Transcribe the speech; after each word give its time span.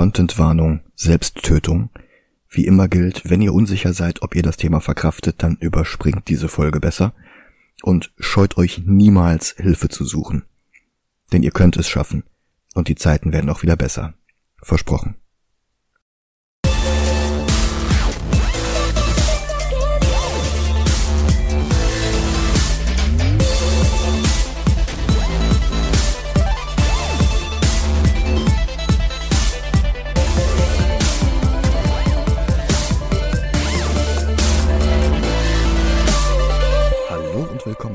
Contentwarnung, 0.00 0.80
Selbsttötung. 0.94 1.90
Wie 2.48 2.64
immer 2.64 2.88
gilt, 2.88 3.28
wenn 3.28 3.42
ihr 3.42 3.52
unsicher 3.52 3.92
seid, 3.92 4.22
ob 4.22 4.34
ihr 4.34 4.42
das 4.42 4.56
Thema 4.56 4.80
verkraftet, 4.80 5.42
dann 5.42 5.58
überspringt 5.60 6.26
diese 6.28 6.48
Folge 6.48 6.80
besser 6.80 7.12
und 7.82 8.10
scheut 8.18 8.56
euch 8.56 8.80
niemals 8.86 9.56
Hilfe 9.58 9.90
zu 9.90 10.06
suchen. 10.06 10.44
Denn 11.34 11.42
ihr 11.42 11.50
könnt 11.50 11.76
es 11.76 11.86
schaffen 11.86 12.22
und 12.72 12.88
die 12.88 12.94
Zeiten 12.94 13.34
werden 13.34 13.50
auch 13.50 13.62
wieder 13.62 13.76
besser. 13.76 14.14
Versprochen. 14.62 15.16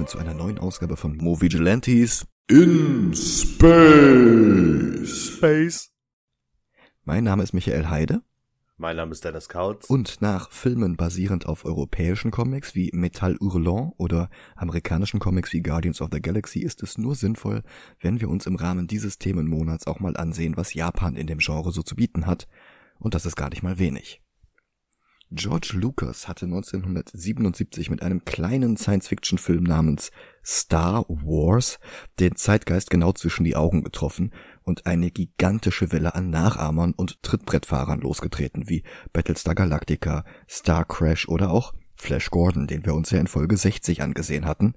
Willkommen 0.05 0.07
zu 0.07 0.17
einer 0.19 0.33
neuen 0.35 0.59
Ausgabe 0.59 0.97
von 0.97 1.17
Mo 1.17 1.41
Vigilantes 1.41 2.27
In 2.47 3.13
Space. 3.15 5.07
Space. 5.35 5.91
Mein 7.03 7.23
Name 7.23 7.41
ist 7.41 7.53
Michael 7.53 7.89
Heide 7.89 8.21
Mein 8.77 8.97
Name 8.97 9.13
ist 9.13 9.23
Dennis 9.23 9.49
Kautz. 9.49 9.89
und 9.89 10.21
nach 10.21 10.51
Filmen 10.51 10.95
basierend 10.95 11.47
auf 11.47 11.65
europäischen 11.65 12.29
Comics 12.29 12.75
wie 12.75 12.91
Metall 12.93 13.37
Hurlant 13.39 13.93
oder 13.97 14.29
amerikanischen 14.55 15.19
Comics 15.19 15.53
wie 15.53 15.61
Guardians 15.61 16.01
of 16.01 16.09
the 16.11 16.21
Galaxy 16.21 16.59
ist 16.59 16.83
es 16.83 16.99
nur 16.99 17.15
sinnvoll, 17.15 17.63
wenn 17.99 18.21
wir 18.21 18.29
uns 18.29 18.45
im 18.45 18.57
Rahmen 18.57 18.85
dieses 18.87 19.17
Themenmonats 19.17 19.87
auch 19.87 19.99
mal 19.99 20.15
ansehen, 20.17 20.55
was 20.55 20.75
Japan 20.75 21.15
in 21.15 21.25
dem 21.25 21.39
Genre 21.39 21.71
so 21.71 21.81
zu 21.81 21.95
bieten 21.95 22.27
hat. 22.27 22.47
Und 22.99 23.15
das 23.15 23.25
ist 23.25 23.35
gar 23.35 23.49
nicht 23.49 23.63
mal 23.63 23.79
wenig. 23.79 24.21
George 25.35 25.73
Lucas 25.73 26.29
hatte 26.29 26.46
1977 26.46 27.90
mit 27.90 28.01
einem 28.01 28.23
kleinen 28.23 28.77
Science-Fiction-Film 28.77 29.65
namens 29.65 30.12
Star 30.46 31.05
Wars 31.09 31.77
den 32.21 32.37
Zeitgeist 32.37 32.90
genau 32.90 33.12
zwischen 33.12 33.43
die 33.43 33.57
Augen 33.57 33.84
getroffen 33.84 34.32
und 34.63 34.85
eine 34.85 35.12
gigantische 35.12 35.91
Welle 35.91 36.15
an 36.15 36.29
Nachahmern 36.29 36.93
und 36.93 37.21
Trittbrettfahrern 37.21 37.99
losgetreten, 37.99 38.70
wie 38.70 38.84
Battlestar 39.12 39.55
Galactica, 39.55 40.24
Star 40.49 40.85
Crash 40.85 41.27
oder 41.27 41.52
auch 41.52 41.74
Flash 41.96 42.29
Gordon, 42.29 42.68
den 42.68 42.85
wir 42.85 42.96
uns 42.96 43.12
ja 43.12 43.20
in 43.20 43.27
Folge 43.27 43.57
60 43.57 44.02
angesehen 44.02 44.46
hatten. 44.46 44.76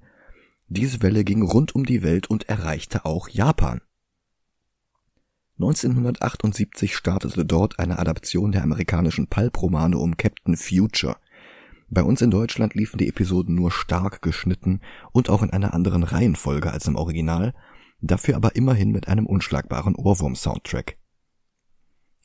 Diese 0.66 1.02
Welle 1.02 1.22
ging 1.22 1.42
rund 1.42 1.72
um 1.77 1.86
die 1.86 2.02
Welt 2.02 2.28
und 2.28 2.48
erreichte 2.48 3.04
auch 3.04 3.28
Japan. 3.28 3.80
1978 5.60 6.94
startete 6.94 7.44
dort 7.44 7.80
eine 7.80 7.98
Adaption 7.98 8.52
der 8.52 8.62
amerikanischen 8.62 9.26
Pulp-Romane 9.26 9.98
um 9.98 10.16
Captain 10.16 10.56
Future. 10.56 11.16
Bei 11.90 12.04
uns 12.04 12.22
in 12.22 12.30
Deutschland 12.30 12.74
liefen 12.74 12.98
die 12.98 13.08
Episoden 13.08 13.56
nur 13.56 13.72
stark 13.72 14.22
geschnitten 14.22 14.80
und 15.10 15.28
auch 15.28 15.42
in 15.42 15.50
einer 15.50 15.74
anderen 15.74 16.04
Reihenfolge 16.04 16.70
als 16.70 16.86
im 16.86 16.94
Original, 16.94 17.54
dafür 18.00 18.36
aber 18.36 18.54
immerhin 18.54 18.92
mit 18.92 19.08
einem 19.08 19.26
unschlagbaren 19.26 19.96
Ohrwurm-Soundtrack. 19.96 20.96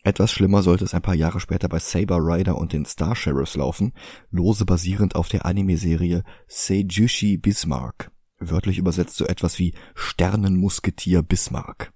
Etwas 0.03 0.31
schlimmer 0.31 0.61
sollte 0.61 0.85
es 0.85 0.93
ein 0.93 1.01
paar 1.01 1.15
Jahre 1.15 1.39
später 1.39 1.69
bei 1.69 1.79
Saber 1.79 2.17
Rider 2.17 2.57
und 2.57 2.71
den 2.71 2.85
Star 2.85 3.15
Sheriffs 3.15 3.55
laufen, 3.55 3.93
lose 4.29 4.63
basierend 4.65 5.15
auf 5.15 5.29
der 5.29 5.47
Anime-Serie 5.47 6.23
Seijushi 6.47 7.37
Bismarck, 7.37 8.11
wörtlich 8.37 8.77
übersetzt 8.77 9.15
so 9.15 9.25
etwas 9.25 9.57
wie 9.57 9.73
Sternenmusketier 9.95 11.23
Bismarck. 11.23 11.92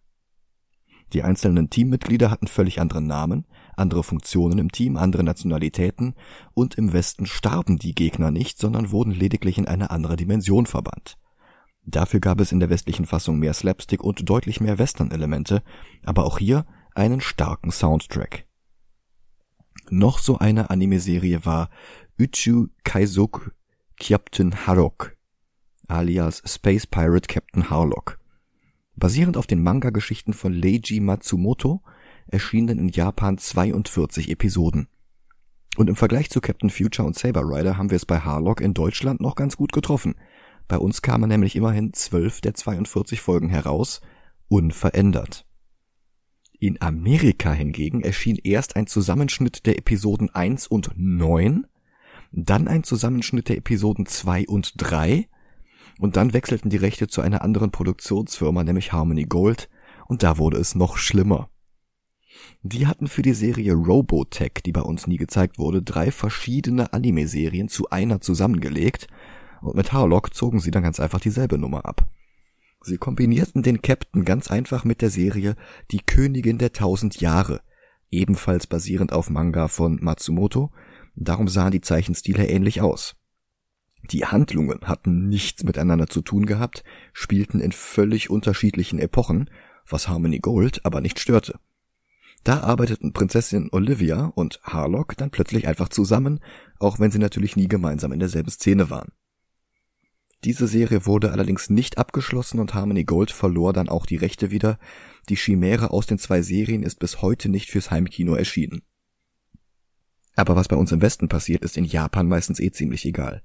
Die 1.14 1.24
einzelnen 1.24 1.70
Teammitglieder 1.70 2.30
hatten 2.30 2.48
völlig 2.48 2.82
andere 2.82 3.02
Namen, 3.02 3.46
andere 3.76 4.04
Funktionen 4.04 4.60
im 4.60 4.72
Team, 4.72 4.98
andere 4.98 5.24
Nationalitäten 5.24 6.16
und 6.54 6.76
im 6.76 6.92
Westen 6.94 7.26
starben 7.26 7.78
die 7.78 7.96
Gegner 7.96 8.32
nicht, 8.32 8.60
sondern 8.60 8.92
wurden 8.92 9.12
lediglich 9.12 9.58
in 9.58 9.68
eine 9.68 9.90
andere 9.90 10.18
Dimension 10.18 10.66
verbannt. 10.66 11.18
Dafür 11.86 12.20
gab 12.20 12.42
es 12.42 12.52
in 12.52 12.60
der 12.60 12.70
westlichen 12.70 13.06
Fassung 13.06 13.40
mehr 13.40 13.54
Slapstick 13.54 14.04
und 14.04 14.30
deutlich 14.30 14.60
mehr 14.60 14.78
Western-Elemente, 14.78 15.64
aber 16.04 16.26
auch 16.26 16.38
hier 16.38 16.66
einen 16.96 17.22
starken 17.22 17.72
Soundtrack. 17.72 18.46
Noch 19.90 20.20
so 20.20 20.38
eine 20.38 20.70
Anime-Serie 20.70 21.46
war 21.46 21.70
Uchu 22.20 22.68
Kaizok 22.84 23.56
Captain 23.98 24.68
Harrock, 24.68 25.16
alias 25.88 26.44
Space 26.46 26.86
Pirate 26.86 27.28
Captain 27.28 27.70
Harlock. 27.70 28.17
Basierend 28.98 29.38
auf 29.38 29.46
den 29.46 29.62
Manga-Geschichten 29.62 30.34
von 30.34 30.54
Leiji 30.54 31.00
Matsumoto 31.00 31.84
erschienen 32.26 32.80
in 32.80 32.90
Japan 32.90 33.38
42 33.38 34.32
Episoden. 34.32 34.88
Und 35.78 35.88
im 35.88 35.96
Vergleich 35.96 36.32
zu 36.32 36.42
Captain 36.42 36.72
Future 36.72 37.08
und 37.08 37.16
Saber 37.16 37.44
Rider 37.44 37.78
haben 37.78 37.92
wir 37.92 37.96
es 37.96 38.08
bei 38.08 38.20
Harlock 38.20 38.60
in 38.60 38.74
Deutschland 38.74 39.22
noch 39.22 39.36
ganz 39.36 39.56
gut 39.56 39.72
getroffen. 39.72 40.16
Bei 40.68 40.80
uns 40.80 41.04
kamen 41.04 41.30
nämlich 41.30 41.56
immerhin 41.56 41.94
12 41.94 42.42
der 42.42 42.56
42 42.56 43.22
Folgen 43.22 43.50
heraus, 43.50 44.02
unverändert. 44.48 45.46
In 46.60 46.82
Amerika 46.82 47.54
hingegen 47.54 48.02
erschien 48.02 48.40
erst 48.44 48.76
ein 48.76 48.88
Zusammenschnitt 48.88 49.68
der 49.68 49.78
Episoden 49.78 50.34
1 50.34 50.66
und 50.66 50.90
9, 50.96 51.68
dann 52.32 52.68
ein 52.68 52.84
Zusammenschnitt 52.84 53.48
der 53.48 53.58
Episoden 53.58 54.08
2 54.08 54.48
und 54.48 54.74
3, 54.78 55.30
und 56.00 56.16
dann 56.16 56.34
wechselten 56.34 56.70
die 56.70 56.78
Rechte 56.78 57.08
zu 57.08 57.22
einer 57.22 57.42
anderen 57.42 57.72
Produktionsfirma, 57.72 58.64
nämlich 58.64 58.92
Harmony 58.92 59.24
Gold, 59.24 59.70
und 60.08 60.24
da 60.24 60.38
wurde 60.38 60.58
es 60.58 60.76
noch 60.76 60.98
schlimmer. 60.98 61.50
Die 62.62 62.88
hatten 62.88 63.08
für 63.08 63.22
die 63.22 63.34
Serie 63.34 63.74
Robotech, 63.74 64.62
die 64.66 64.72
bei 64.72 64.82
uns 64.82 65.08
nie 65.08 65.18
gezeigt 65.18 65.58
wurde, 65.58 65.82
drei 65.82 66.12
verschiedene 66.12 66.94
Anime-Serien 66.94 67.68
zu 67.68 67.90
einer 67.90 68.22
zusammengelegt, 68.22 69.08
und 69.62 69.76
mit 69.76 69.92
Harlock 69.92 70.34
zogen 70.34 70.60
sie 70.60 70.72
dann 70.72 70.84
ganz 70.84 71.00
einfach 71.00 71.20
dieselbe 71.20 71.58
Nummer 71.58 71.86
ab. 71.86 72.08
Sie 72.82 72.98
kombinierten 72.98 73.64
den 73.64 73.82
Captain 73.82 74.24
ganz 74.24 74.50
einfach 74.50 74.86
mit 74.86 75.02
der 75.02 75.10
Serie 75.10 75.56
Die 75.92 76.00
Königin 76.00 76.58
der 76.58 76.74
tausend 76.74 77.20
Jahre, 77.20 77.62
ebenfalls 78.12 78.68
basierend 78.68 79.12
auf 79.12 79.30
Manga 79.30 79.68
von 79.68 79.98
Matsumoto, 80.02 80.72
darum 81.16 81.48
sahen 81.48 81.72
die 81.72 81.82
Zeichenstile 81.82 82.48
ähnlich 82.48 82.82
aus. 82.82 83.17
Die 84.04 84.26
Handlungen 84.26 84.80
hatten 84.84 85.28
nichts 85.28 85.64
miteinander 85.64 86.08
zu 86.08 86.22
tun 86.22 86.46
gehabt, 86.46 86.84
spielten 87.14 87.60
in 87.60 87.72
völlig 87.72 88.30
unterschiedlichen 88.30 89.00
Epochen, 89.00 89.50
was 89.88 90.08
Harmony 90.08 90.40
Gold 90.40 90.86
aber 90.86 91.02
nicht 91.02 91.20
störte. 91.20 91.60
Da 92.44 92.62
arbeiteten 92.62 93.12
Prinzessin 93.12 93.70
Olivia 93.72 94.32
und 94.36 94.62
Harlock 94.64 95.18
dann 95.18 95.32
plötzlich 95.32 95.68
einfach 95.68 95.90
zusammen, 95.90 96.40
auch 96.80 97.00
wenn 97.00 97.12
sie 97.12 97.20
natürlich 97.20 97.56
nie 97.56 97.68
gemeinsam 97.68 98.14
in 98.14 98.20
derselben 98.20 98.52
Szene 98.52 98.90
waren. 98.90 99.12
Diese 100.44 100.68
Serie 100.68 101.06
wurde 101.06 101.32
allerdings 101.32 101.70
nicht 101.70 101.98
abgeschlossen 101.98 102.60
und 102.60 102.74
Harmony 102.74 103.04
Gold 103.04 103.32
verlor 103.32 103.74
dann 103.74 103.90
auch 103.90 104.06
die 104.06 104.18
Rechte 104.18 104.52
wieder. 104.52 104.78
Die 105.30 105.36
Chimäre 105.36 105.92
aus 105.92 106.06
den 106.06 106.20
zwei 106.20 106.42
Serien 106.42 106.84
ist 106.84 107.00
bis 107.00 107.22
heute 107.22 107.50
nicht 107.50 107.70
fürs 107.70 107.90
Heimkino 107.92 108.36
erschienen. 108.36 108.84
Aber 110.36 110.56
was 110.56 110.68
bei 110.68 110.76
uns 110.76 110.92
im 110.92 111.02
Westen 111.02 111.28
passiert, 111.28 111.64
ist 111.66 111.76
in 111.76 111.84
Japan 111.84 112.28
meistens 112.28 112.60
eh 112.60 112.72
ziemlich 112.72 113.04
egal. 113.06 113.42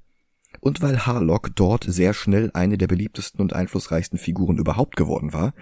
Und 0.63 0.81
weil 0.81 1.07
Harlock 1.07 1.57
dort 1.57 1.83
sehr 1.89 2.15
schnell 2.15 2.53
eine 2.55 2.79
der 2.79 2.87
beliebtesten 2.87 3.41
und 3.41 3.53
einflussreichsten 3.53 4.17
Figuren 4.17 4.59
überhaupt 4.59 4.95
geworden 4.95 5.33
war, 5.33 5.55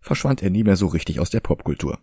verschwand 0.00 0.42
er 0.42 0.50
nie 0.50 0.64
mehr 0.64 0.74
so 0.74 0.88
richtig 0.88 1.20
aus 1.20 1.30
der 1.30 1.38
Popkultur. 1.38 2.00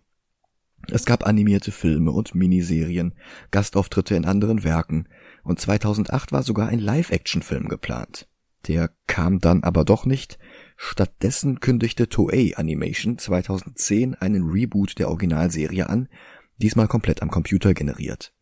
Es 0.90 1.04
gab 1.04 1.26
animierte 1.26 1.70
Filme 1.70 2.12
und 2.12 2.34
Miniserien, 2.34 3.12
Gastauftritte 3.50 4.14
in 4.14 4.24
anderen 4.24 4.64
Werken 4.64 5.06
und 5.42 5.60
2008 5.60 6.32
war 6.32 6.42
sogar 6.42 6.68
ein 6.68 6.78
Live-Action-Film 6.78 7.68
geplant. 7.68 8.26
Der 8.68 8.90
kam 9.06 9.38
dann 9.38 9.62
aber 9.62 9.84
doch 9.84 10.06
nicht. 10.06 10.38
Stattdessen 10.78 11.60
kündigte 11.60 12.08
Toei 12.08 12.54
Animation 12.56 13.18
2010 13.18 14.14
einen 14.14 14.48
Reboot 14.48 14.98
der 14.98 15.10
Originalserie 15.10 15.90
an, 15.90 16.08
diesmal 16.56 16.88
komplett 16.88 17.20
am 17.20 17.30
Computer 17.30 17.74
generiert. 17.74 18.32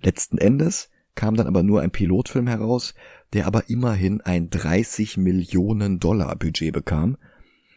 Letzten 0.00 0.38
Endes 0.38 0.88
kam 1.14 1.36
dann 1.36 1.46
aber 1.46 1.62
nur 1.62 1.80
ein 1.80 1.90
Pilotfilm 1.90 2.46
heraus, 2.46 2.94
der 3.34 3.46
aber 3.46 3.68
immerhin 3.68 4.20
ein 4.20 4.48
30 4.48 5.16
Millionen 5.16 5.98
Dollar 5.98 6.34
Budget 6.36 6.72
bekam 6.72 7.16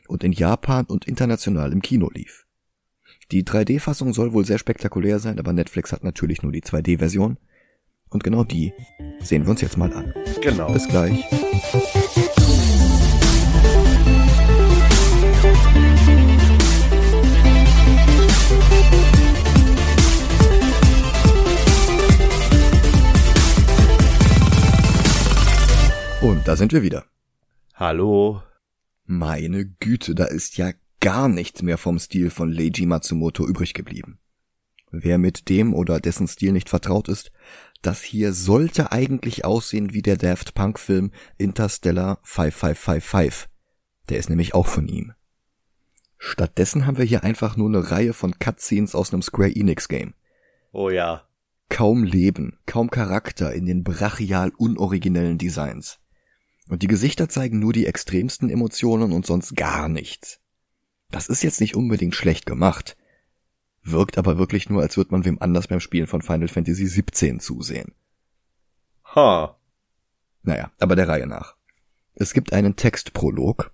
und 0.08 0.24
in 0.24 0.32
Japan 0.32 0.86
und 0.86 1.08
international 1.08 1.74
im 1.74 1.82
Kino 1.82 2.10
lief. 2.14 2.46
Die 3.32 3.44
3D-Fassung 3.44 4.14
soll 4.14 4.32
wohl 4.32 4.46
sehr 4.46 4.58
spektakulär 4.60 5.20
sein, 5.20 5.40
aber 5.40 5.52
Netflix 5.52 5.92
hat 5.92 6.04
natürlich 6.04 6.44
nur 6.44 6.54
die 6.54 6.62
2D-Version. 6.62 7.38
Und 8.10 8.24
genau 8.24 8.46
die 8.46 8.72
sehen 9.20 9.44
wir 9.44 9.50
uns 9.50 9.60
jetzt 9.60 9.78
mal 9.78 9.92
an. 9.92 10.14
Genau. 10.42 10.72
Bis 10.72 10.88
gleich. 10.88 11.26
Da 26.48 26.56
sind 26.56 26.72
wir 26.72 26.82
wieder. 26.82 27.06
Hallo. 27.74 28.42
Meine 29.04 29.66
Güte, 29.66 30.16
da 30.16 30.24
ist 30.24 30.56
ja 30.58 30.72
gar 31.02 31.28
nichts 31.28 31.62
mehr 31.62 31.78
vom 31.78 32.00
Stil 32.00 32.30
von 32.30 32.52
Leiji 32.52 32.86
Matsumoto 32.86 33.46
übrig 33.46 33.74
geblieben. 33.74 34.20
Wer 34.90 35.18
mit 35.18 35.50
dem 35.50 35.74
oder 35.74 36.00
dessen 36.00 36.26
Stil 36.26 36.54
nicht 36.54 36.70
vertraut 36.70 37.10
ist, 37.10 37.34
das 37.82 38.02
hier 38.02 38.32
sollte 38.32 38.94
eigentlich 38.94 39.44
aussehen 39.44 39.94
wie 39.94 40.02
der 40.02 40.16
Daft 40.16 40.54
Punk 40.54 40.80
Film 40.80 41.12
Interstellar 41.38 42.20
5555. 42.24 43.50
Der 44.08 44.18
ist 44.18 44.30
nämlich 44.30 44.54
auch 44.54 44.68
von 44.68 44.88
ihm. 44.88 45.14
Stattdessen 46.18 46.86
haben 46.86 46.98
wir 46.98 47.06
hier 47.06 47.26
einfach 47.26 47.58
nur 47.58 47.68
eine 47.68 47.92
Reihe 47.92 48.14
von 48.14 48.40
Cutscenes 48.40 48.96
aus 48.96 49.12
einem 49.12 49.22
Square 49.22 49.54
Enix 49.54 49.90
Game. 49.90 50.14
Oh 50.72 50.90
ja. 50.90 51.28
Kaum 51.68 52.06
Leben, 52.06 52.58
kaum 52.66 52.90
Charakter 52.90 53.54
in 53.54 53.66
den 53.66 53.84
brachial 53.84 54.54
unoriginellen 54.58 55.38
Designs. 55.38 56.00
Und 56.70 56.84
die 56.84 56.88
Gesichter 56.88 57.30
zeigen 57.30 57.60
nur 57.60 57.74
die 57.74 57.86
extremsten 57.86 58.50
Emotionen 58.50 59.14
und 59.14 59.26
sonst 59.26 59.56
gar 59.56 59.88
nichts. 59.88 60.40
Das 61.10 61.30
ist 61.30 61.44
jetzt 61.44 61.62
nicht 61.62 61.76
unbedingt 61.76 62.16
schlecht 62.16 62.46
gemacht, 62.46 62.98
wirkt 63.82 64.18
aber 64.18 64.38
wirklich 64.38 64.70
nur, 64.70 64.82
als 64.82 64.98
würde 64.98 65.12
man 65.12 65.26
wem 65.26 65.42
anders 65.42 65.68
beim 65.68 65.80
Spielen 65.80 66.08
von 66.08 66.22
Final 66.22 66.50
Fantasy 66.50 66.86
17 66.86 67.40
zusehen. 67.40 67.94
Ha. 69.16 69.58
Naja, 70.44 70.72
aber 70.80 70.96
der 70.96 71.08
Reihe 71.08 71.28
nach. 71.28 71.56
Es 72.16 72.34
gibt 72.34 72.52
einen 72.52 72.76
Textprolog. 72.76 73.74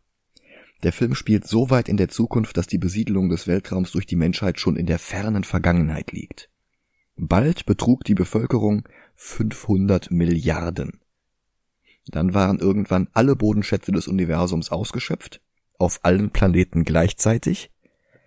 Der 0.84 0.92
Film 0.92 1.16
spielt 1.16 1.48
so 1.48 1.70
weit 1.70 1.88
in 1.88 1.98
der 1.98 2.10
Zukunft, 2.10 2.58
dass 2.58 2.68
die 2.68 2.78
Besiedlung 2.78 3.30
des 3.30 3.48
Weltraums 3.48 3.92
durch 3.92 4.06
die 4.06 4.18
Menschheit 4.18 4.60
schon 4.60 4.76
in 4.76 4.86
der 4.86 5.00
fernen 5.00 5.44
Vergangenheit 5.44 6.12
liegt. 6.12 6.50
Bald 7.16 7.66
betrug 7.66 8.04
die 8.04 8.16
Bevölkerung 8.16 8.88
500 9.16 10.12
Milliarden. 10.12 11.00
Dann 12.08 12.34
waren 12.34 12.60
irgendwann 12.60 13.08
alle 13.14 13.36
Bodenschätze 13.36 13.92
des 13.92 14.08
Universums 14.08 14.72
ausgeschöpft, 14.72 15.42
auf 15.78 16.00
allen 16.04 16.32
Planeten 16.32 16.84
gleichzeitig, 16.84 17.72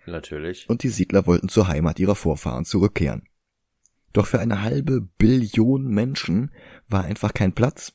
Natürlich. 0.05 0.67
und 0.69 0.83
die 0.83 0.89
Siedler 0.89 1.27
wollten 1.27 1.49
zur 1.49 1.67
Heimat 1.67 1.99
ihrer 1.99 2.15
Vorfahren 2.15 2.65
zurückkehren. 2.65 3.23
Doch 4.13 4.25
für 4.25 4.39
eine 4.39 4.63
halbe 4.63 5.01
Billion 5.01 5.87
Menschen 5.87 6.51
war 6.87 7.03
einfach 7.03 7.33
kein 7.33 7.53
Platz, 7.53 7.93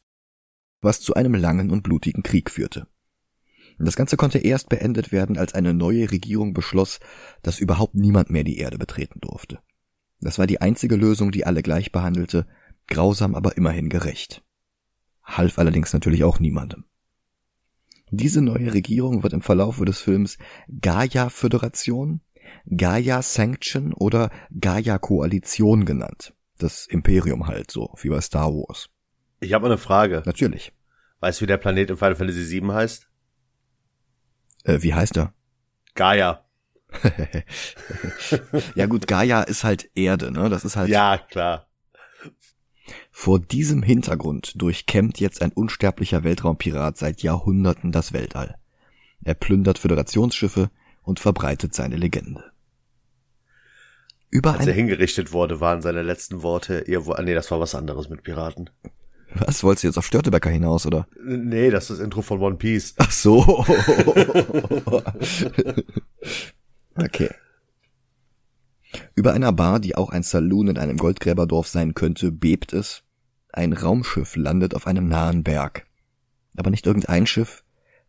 was 0.80 1.00
zu 1.00 1.14
einem 1.14 1.34
langen 1.34 1.70
und 1.70 1.82
blutigen 1.82 2.22
Krieg 2.22 2.50
führte. 2.50 2.86
Das 3.78 3.96
Ganze 3.96 4.16
konnte 4.16 4.38
erst 4.38 4.68
beendet 4.68 5.10
werden, 5.10 5.36
als 5.36 5.54
eine 5.54 5.74
neue 5.74 6.10
Regierung 6.10 6.54
beschloss, 6.54 7.00
dass 7.42 7.58
überhaupt 7.58 7.94
niemand 7.94 8.30
mehr 8.30 8.44
die 8.44 8.58
Erde 8.58 8.78
betreten 8.78 9.18
durfte. 9.20 9.58
Das 10.20 10.38
war 10.38 10.46
die 10.46 10.60
einzige 10.60 10.94
Lösung, 10.94 11.32
die 11.32 11.46
alle 11.46 11.62
gleich 11.62 11.90
behandelte, 11.90 12.46
grausam 12.86 13.34
aber 13.34 13.56
immerhin 13.56 13.88
gerecht. 13.88 14.44
Half 15.24 15.58
allerdings 15.58 15.92
natürlich 15.92 16.24
auch 16.24 16.38
niemandem. 16.38 16.84
Diese 18.10 18.42
neue 18.42 18.74
Regierung 18.74 19.22
wird 19.22 19.32
im 19.32 19.40
Verlaufe 19.40 19.84
des 19.84 19.98
Films 20.00 20.36
Gaia-Föderation, 20.80 22.20
Gaia-Sanction 22.66 23.94
oder 23.94 24.30
Gaia-Koalition 24.60 25.86
genannt. 25.86 26.34
Das 26.58 26.86
Imperium 26.86 27.46
halt, 27.46 27.70
so 27.70 27.94
wie 28.00 28.10
bei 28.10 28.20
Star 28.20 28.52
Wars. 28.52 28.90
Ich 29.40 29.54
habe 29.54 29.62
mal 29.62 29.72
eine 29.72 29.78
Frage. 29.78 30.22
Natürlich. 30.26 30.72
Weißt 31.20 31.40
du, 31.40 31.44
wie 31.44 31.46
der 31.46 31.56
Planet 31.56 31.90
in 31.90 31.96
Final 31.96 32.14
Fantasy 32.14 32.44
7 32.44 32.72
heißt? 32.72 33.08
Äh, 34.64 34.82
wie 34.82 34.94
heißt 34.94 35.16
er? 35.16 35.32
Gaia. 35.94 36.44
ja 38.74 38.86
gut, 38.86 39.06
Gaia 39.06 39.42
ist 39.42 39.64
halt 39.64 39.90
Erde, 39.94 40.30
ne? 40.30 40.50
Das 40.50 40.64
ist 40.64 40.76
halt. 40.76 40.90
Ja, 40.90 41.18
klar. 41.18 41.68
Vor 43.10 43.38
diesem 43.38 43.82
Hintergrund 43.82 44.60
durchkämmt 44.60 45.20
jetzt 45.20 45.42
ein 45.42 45.52
unsterblicher 45.52 46.24
Weltraumpirat 46.24 46.98
seit 46.98 47.22
Jahrhunderten 47.22 47.92
das 47.92 48.12
Weltall. 48.12 48.56
Er 49.24 49.34
plündert 49.34 49.78
Föderationsschiffe 49.78 50.70
und 51.02 51.20
verbreitet 51.20 51.74
seine 51.74 51.96
Legende. 51.96 52.52
Über 54.30 54.54
Als 54.54 54.66
er 54.66 54.72
hingerichtet 54.72 55.32
wurde, 55.32 55.60
waren 55.60 55.82
seine 55.82 56.02
letzten 56.02 56.42
Worte 56.42 56.84
irgendwo, 56.86 57.12
ah 57.12 57.22
nee, 57.22 57.34
das 57.34 57.50
war 57.50 57.60
was 57.60 57.74
anderes 57.74 58.08
mit 58.08 58.22
Piraten. 58.22 58.70
was 59.34 59.62
wolltest 59.62 59.84
du 59.84 59.88
jetzt 59.88 59.98
auf 59.98 60.06
Störtebecker 60.06 60.48
hinaus, 60.48 60.86
oder? 60.86 61.06
Nee, 61.22 61.68
das 61.70 61.90
ist 61.90 61.98
das 61.98 62.04
Intro 62.04 62.22
von 62.22 62.40
One 62.40 62.56
Piece. 62.56 62.94
Ach 62.96 63.10
so. 63.10 63.40
okay. 66.96 67.28
Über 69.14 69.32
einer 69.32 69.52
Bar, 69.52 69.80
die 69.80 69.96
auch 69.96 70.10
ein 70.10 70.22
Saloon 70.22 70.68
in 70.68 70.78
einem 70.78 70.96
Goldgräberdorf 70.96 71.68
sein 71.68 71.94
könnte, 71.94 72.30
bebt 72.32 72.72
es. 72.72 73.02
Ein 73.52 73.72
Raumschiff 73.72 74.36
landet 74.36 74.74
auf 74.74 74.86
einem 74.86 75.08
nahen 75.08 75.42
Berg. 75.42 75.84
Aber 76.56 76.70
nicht 76.70 76.86
irgendein 76.86 77.26
Schiff, 77.26 77.64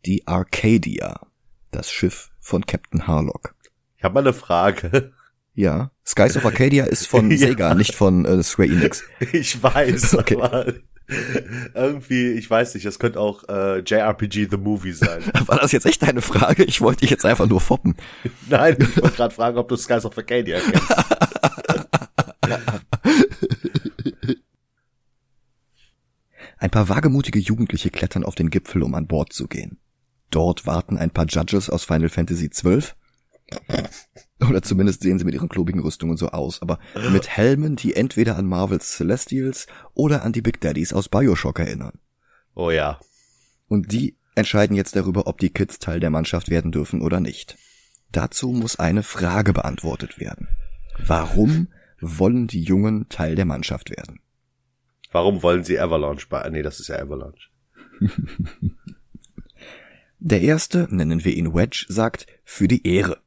die 0.06 0.27
Arcadia, 0.27 1.27
das 1.71 1.91
Schiff 1.91 2.30
von 2.39 2.65
Captain 2.65 3.07
Harlock. 3.07 3.56
Ich 3.97 4.03
habe 4.03 4.13
mal 4.15 4.19
eine 4.21 4.33
Frage. 4.33 5.13
Ja, 5.56 5.91
Skies 6.06 6.35
of 6.35 6.45
Arcadia 6.45 6.85
ist 6.85 7.07
von 7.07 7.30
Ja. 7.31 7.38
Sega, 7.38 7.75
nicht 7.75 7.94
von 7.95 8.25
äh, 8.25 8.41
Square 8.44 8.69
Enix. 8.69 9.03
Ich 9.31 9.62
weiß, 9.62 10.15
Okay. 10.18 10.35
aber 10.35 10.74
irgendwie, 11.74 12.31
ich 12.31 12.50
weiß 12.50 12.74
nicht, 12.75 12.86
das 12.86 13.00
könnte 13.00 13.19
auch 13.19 13.48
äh, 13.48 13.80
JRPG 13.80 14.48
The 14.50 14.57
Movie 14.57 14.94
sein. 14.94 15.24
War 15.45 15.60
das 15.60 15.71
jetzt 15.71 15.86
echt 15.86 16.01
deine 16.01 16.21
Frage? 16.21 16.63
Ich 16.63 16.81
wollte 16.81 17.01
dich 17.01 17.10
jetzt 17.10 17.25
einfach 17.25 17.48
nur 17.48 17.62
foppen. 17.62 17.95
Nein, 18.50 18.77
ich 18.80 19.01
wollte 19.01 19.15
gerade 19.15 19.33
fragen, 19.36 19.57
ob 19.57 19.68
du 19.69 19.75
Skies 19.75 20.06
of 20.06 20.18
Arcadia 20.18 20.60
kennst. 20.60 20.92
Ein 26.57 26.71
paar 26.71 26.88
wagemutige 26.88 27.39
Jugendliche 27.39 27.89
klettern 27.89 28.24
auf 28.24 28.36
den 28.36 28.50
Gipfel, 28.50 28.83
um 28.83 28.95
an 28.95 29.07
Bord 29.07 29.33
zu 29.33 29.48
gehen. 29.48 29.80
Dort 30.30 30.66
warten 30.66 30.98
ein 30.98 31.12
paar 31.12 31.25
Judges 31.25 31.69
aus 31.69 31.83
Final 31.83 32.09
Fantasy 32.09 32.50
XII. 32.50 32.83
Oder 34.50 34.62
zumindest 34.62 35.01
sehen 35.01 35.19
sie 35.19 35.25
mit 35.25 35.34
ihren 35.34 35.50
klobigen 35.50 35.81
Rüstungen 35.81 36.18
so 36.18 36.30
aus, 36.30 36.62
aber 36.62 36.80
mit 37.12 37.30
Helmen, 37.30 37.75
die 37.75 37.95
entweder 37.95 38.38
an 38.38 38.45
Marvels 38.45 38.94
Celestials 38.94 39.68
oder 39.94 40.24
an 40.24 40.34
die 40.34 40.42
Big 40.42 40.62
Daddies 40.62 40.94
aus 40.94 41.10
Bioshock 41.10 41.60
erinnern. 41.60 42.00
Oh 42.56 42.72
ja. 42.72 43.00
Und 43.68 43.92
die 43.92 44.18
entscheiden 44.36 44.75
jetzt 44.75 44.95
darüber, 44.95 45.28
ob 45.28 45.40
die 45.40 45.51
Kids 45.51 45.80
Teil 45.80 46.00
der 46.00 46.10
Mannschaft 46.10 46.50
werden 46.50 46.72
dürfen 46.72 47.01
oder 47.01 47.19
nicht. 47.19 47.57
Dazu 48.12 48.51
muss 48.51 48.78
eine 48.78 49.04
Frage 49.04 49.54
beantwortet 49.54 50.19
werden. 50.19 50.48
Warum 51.00 51.68
wollen 52.00 52.48
die 52.48 52.62
Jungen 52.62 53.10
Teil 53.10 53.36
der 53.36 53.45
Mannschaft 53.45 53.90
werden? 53.90 54.19
Warum 55.12 55.44
wollen 55.44 55.63
sie 55.63 55.80
Avalanche 55.80 56.28
bei? 56.30 56.48
Nee, 56.50 56.62
das 56.63 56.80
ist 56.80 56.90
ja 56.90 56.98
Avalanche. 57.00 57.50
Der 60.25 60.42
erste, 60.42 60.88
nennen 60.90 61.25
wir 61.25 61.34
ihn 61.34 61.54
Wedge, 61.54 61.86
sagt 61.90 62.28
für 62.45 62.69
die 62.69 62.88
Ehre 62.88 63.22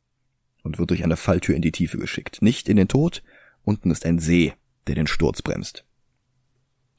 und 0.67 0.79
wird 0.79 0.91
durch 0.91 1.05
eine 1.05 1.17
Falltür 1.17 1.55
in 1.55 1.63
die 1.63 1.73
Tiefe 1.73 1.97
geschickt. 1.97 2.43
Nicht 2.43 2.69
in 2.69 2.77
den 2.77 2.89
Tod, 2.89 3.23
unten 3.65 3.91
ist 3.91 4.05
ein 4.05 4.19
See, 4.19 4.53
der 4.87 4.97
den 4.97 5.07
Sturz 5.07 5.41
bremst. 5.41 5.85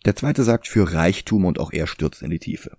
Der 0.05 0.15
zweite 0.15 0.43
sagt 0.43 0.67
für 0.67 0.93
Reichtum 0.93 1.45
und 1.45 1.59
auch 1.59 1.71
er 1.71 1.85
stürzt 1.85 2.23
in 2.23 2.29
die 2.29 2.39
Tiefe. 2.39 2.77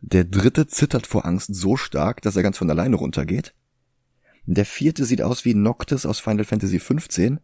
Der 0.00 0.24
dritte 0.24 0.66
zittert 0.66 1.06
vor 1.06 1.26
Angst 1.26 1.54
so 1.54 1.76
stark, 1.76 2.22
dass 2.22 2.36
er 2.36 2.42
ganz 2.42 2.58
von 2.58 2.70
alleine 2.70 2.96
runtergeht. 2.96 3.54
Der 4.46 4.64
vierte 4.64 5.04
sieht 5.04 5.20
aus 5.20 5.44
wie 5.44 5.54
Noctis 5.54 6.06
aus 6.06 6.20
Final 6.20 6.44
Fantasy 6.44 6.78
XV, 6.78 7.38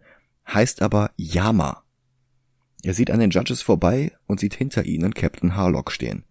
heißt 0.49 0.81
aber 0.81 1.11
Yama. 1.17 1.85
Er 2.83 2.95
sieht 2.95 3.11
an 3.11 3.21
den 3.21 3.31
Judges 3.31 3.61
vorbei 3.61 4.13
und 4.27 4.41
sieht 4.41 4.55
hinter 4.55 4.85
ihnen 4.85 5.13
Captain 5.13 5.55
Harlock 5.55 5.91
stehen. 5.91 6.25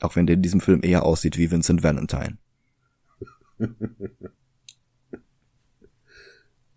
Auch 0.00 0.14
wenn 0.16 0.26
der 0.26 0.34
in 0.34 0.42
diesem 0.42 0.60
Film 0.60 0.80
eher 0.82 1.04
aussieht 1.04 1.36
wie 1.36 1.50
Vincent 1.50 1.82
Valentine. 1.82 2.38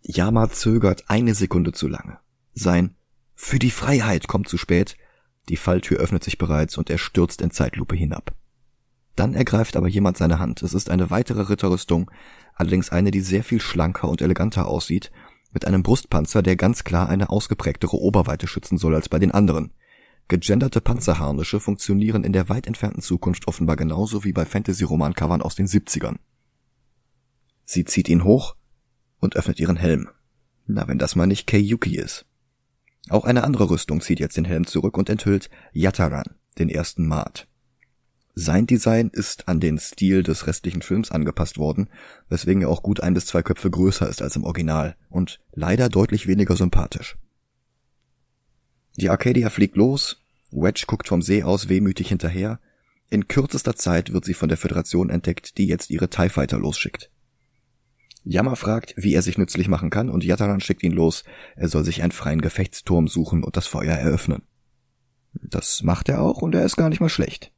Yama 0.10 0.50
zögert 0.50 1.04
eine 1.10 1.36
Sekunde 1.36 1.74
zu 1.74 1.90
lange. 1.90 2.18
Sein 2.54 2.96
Für 3.36 3.60
die 3.60 3.72
Freiheit 3.72 4.28
kommt 4.28 4.48
zu 4.48 4.58
spät. 4.58 4.96
Die 5.50 5.58
Falltür 5.58 6.00
öffnet 6.00 6.24
sich 6.24 6.38
bereits 6.38 6.78
und 6.78 6.90
er 6.90 6.98
stürzt 6.98 7.42
in 7.42 7.52
Zeitlupe 7.52 7.96
hinab. 7.96 8.34
Dann 9.18 9.34
ergreift 9.34 9.76
aber 9.76 9.90
jemand 9.90 10.16
seine 10.16 10.40
Hand. 10.40 10.64
Es 10.64 10.74
ist 10.74 10.90
eine 10.90 11.10
weitere 11.10 11.42
Ritterrüstung, 11.42 12.10
allerdings 12.56 12.90
eine, 12.90 13.12
die 13.12 13.20
sehr 13.20 13.44
viel 13.44 13.60
schlanker 13.60 14.08
und 14.08 14.22
eleganter 14.22 14.68
aussieht, 14.68 15.12
mit 15.52 15.66
einem 15.66 15.84
Brustpanzer, 15.84 16.42
der 16.42 16.56
ganz 16.56 16.86
klar 16.86 17.10
eine 17.10 17.30
ausgeprägtere 17.30 17.98
Oberweite 17.98 18.48
schützen 18.48 18.78
soll 18.78 18.96
als 18.96 19.10
bei 19.10 19.20
den 19.20 19.32
anderen. 19.32 19.74
Gegenderte 20.30 20.80
Panzerharnische 20.80 21.60
funktionieren 21.60 22.24
in 22.24 22.32
der 22.32 22.48
weit 22.48 22.66
entfernten 22.66 23.02
Zukunft 23.02 23.48
offenbar 23.48 23.76
genauso 23.76 24.24
wie 24.24 24.34
bei 24.34 24.46
Fantasy-Roman-Covern 24.46 25.42
aus 25.42 25.56
den 25.56 25.68
70ern. 25.68 26.16
Sie 27.66 27.84
zieht 27.84 28.08
ihn 28.08 28.24
hoch 28.24 28.56
und 29.20 29.36
öffnet 29.36 29.60
ihren 29.60 29.78
Helm. 29.78 30.10
Na, 30.66 30.88
wenn 30.88 31.00
das 31.00 31.16
mal 31.16 31.28
nicht 31.28 31.48
Keiyuki 31.48 31.98
ist. 31.98 32.26
Auch 33.10 33.26
eine 33.26 33.44
andere 33.44 33.70
Rüstung 33.70 34.02
zieht 34.02 34.20
jetzt 34.20 34.38
den 34.38 34.46
Helm 34.46 34.68
zurück 34.68 34.98
und 34.98 35.10
enthüllt 35.10 35.50
Yataran, 35.72 36.36
den 36.58 36.70
ersten 36.70 37.08
Maat. 37.08 37.48
Sein 38.40 38.68
Design 38.68 39.10
ist 39.12 39.48
an 39.48 39.60
den 39.60 39.80
Stil 39.80 40.22
des 40.22 40.46
restlichen 40.46 40.84
Films 40.84 41.10
angepasst 41.10 41.58
worden, 41.58 41.90
weswegen 42.30 42.62
er 42.62 42.70
auch 42.70 42.84
gut 42.84 43.00
ein 43.00 43.16
bis 43.16 43.26
zwei 43.26 43.42
Köpfe 43.42 43.72
größer 43.72 44.08
ist 44.08 44.22
als 44.22 44.36
im 44.36 44.44
Original 44.44 44.96
und 45.10 45.40
leider 45.54 45.90
deutlich 45.90 46.28
weniger 46.28 46.56
sympathisch. 46.56 47.18
Die 48.98 49.10
Arcadia 49.10 49.50
fliegt 49.50 49.76
los, 49.76 50.24
Wedge 50.52 50.84
guckt 50.86 51.08
vom 51.08 51.22
See 51.22 51.44
aus 51.44 51.70
wehmütig 51.70 52.10
hinterher. 52.10 52.60
In 53.10 53.28
kürzester 53.28 53.76
Zeit 53.76 54.14
wird 54.14 54.26
sie 54.26 54.34
von 54.34 54.50
der 54.50 54.58
Föderation 54.58 55.10
entdeckt, 55.10 55.58
die 55.58 55.68
jetzt 55.68 55.90
ihre 55.90 56.10
TIE 56.10 56.30
Fighter 56.30 56.60
losschickt. 56.60 57.10
Yama 58.30 58.56
fragt, 58.56 58.94
wie 58.98 59.14
er 59.14 59.22
sich 59.22 59.38
nützlich 59.38 59.70
machen 59.70 59.90
kann 59.90 60.10
und 60.10 60.24
Yataran 60.24 60.60
schickt 60.60 60.84
ihn 60.84 60.92
los, 60.92 61.24
er 61.56 61.70
soll 61.70 61.86
sich 61.86 62.04
einen 62.04 62.12
freien 62.12 62.42
Gefechtsturm 62.42 63.08
suchen 63.08 63.44
und 63.44 63.56
das 63.56 63.68
Feuer 63.68 63.96
eröffnen. 63.96 64.44
Das 65.34 65.82
macht 65.82 66.10
er 66.10 66.22
auch 66.22 66.42
und 66.42 66.54
er 66.54 66.66
ist 66.66 66.76
gar 66.76 66.90
nicht 66.90 67.00
mal 67.00 67.10
schlecht. 67.10 67.54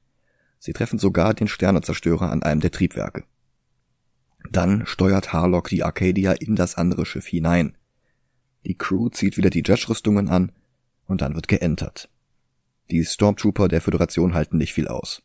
Sie 0.59 0.73
treffen 0.73 0.99
sogar 0.99 1.33
den 1.33 1.47
Sternezerstörer 1.47 2.29
an 2.29 2.43
einem 2.43 2.61
der 2.61 2.71
Triebwerke. 2.71 3.23
Dann 4.51 4.85
steuert 4.85 5.33
Harlock 5.33 5.69
die 5.69 5.83
Arcadia 5.83 6.33
in 6.33 6.55
das 6.55 6.75
andere 6.75 7.05
Schiff 7.05 7.25
hinein. 7.25 7.75
Die 8.65 8.77
Crew 8.77 9.09
zieht 9.09 9.37
wieder 9.37 9.49
die 9.49 9.63
Judge-Rüstungen 9.63 10.29
an 10.29 10.51
und 11.07 11.21
dann 11.21 11.33
wird 11.33 11.47
geentert. 11.47 12.09
Die 12.91 13.03
Stormtrooper 13.03 13.67
der 13.67 13.81
Föderation 13.81 14.33
halten 14.35 14.57
nicht 14.57 14.73
viel 14.73 14.87
aus. 14.87 15.23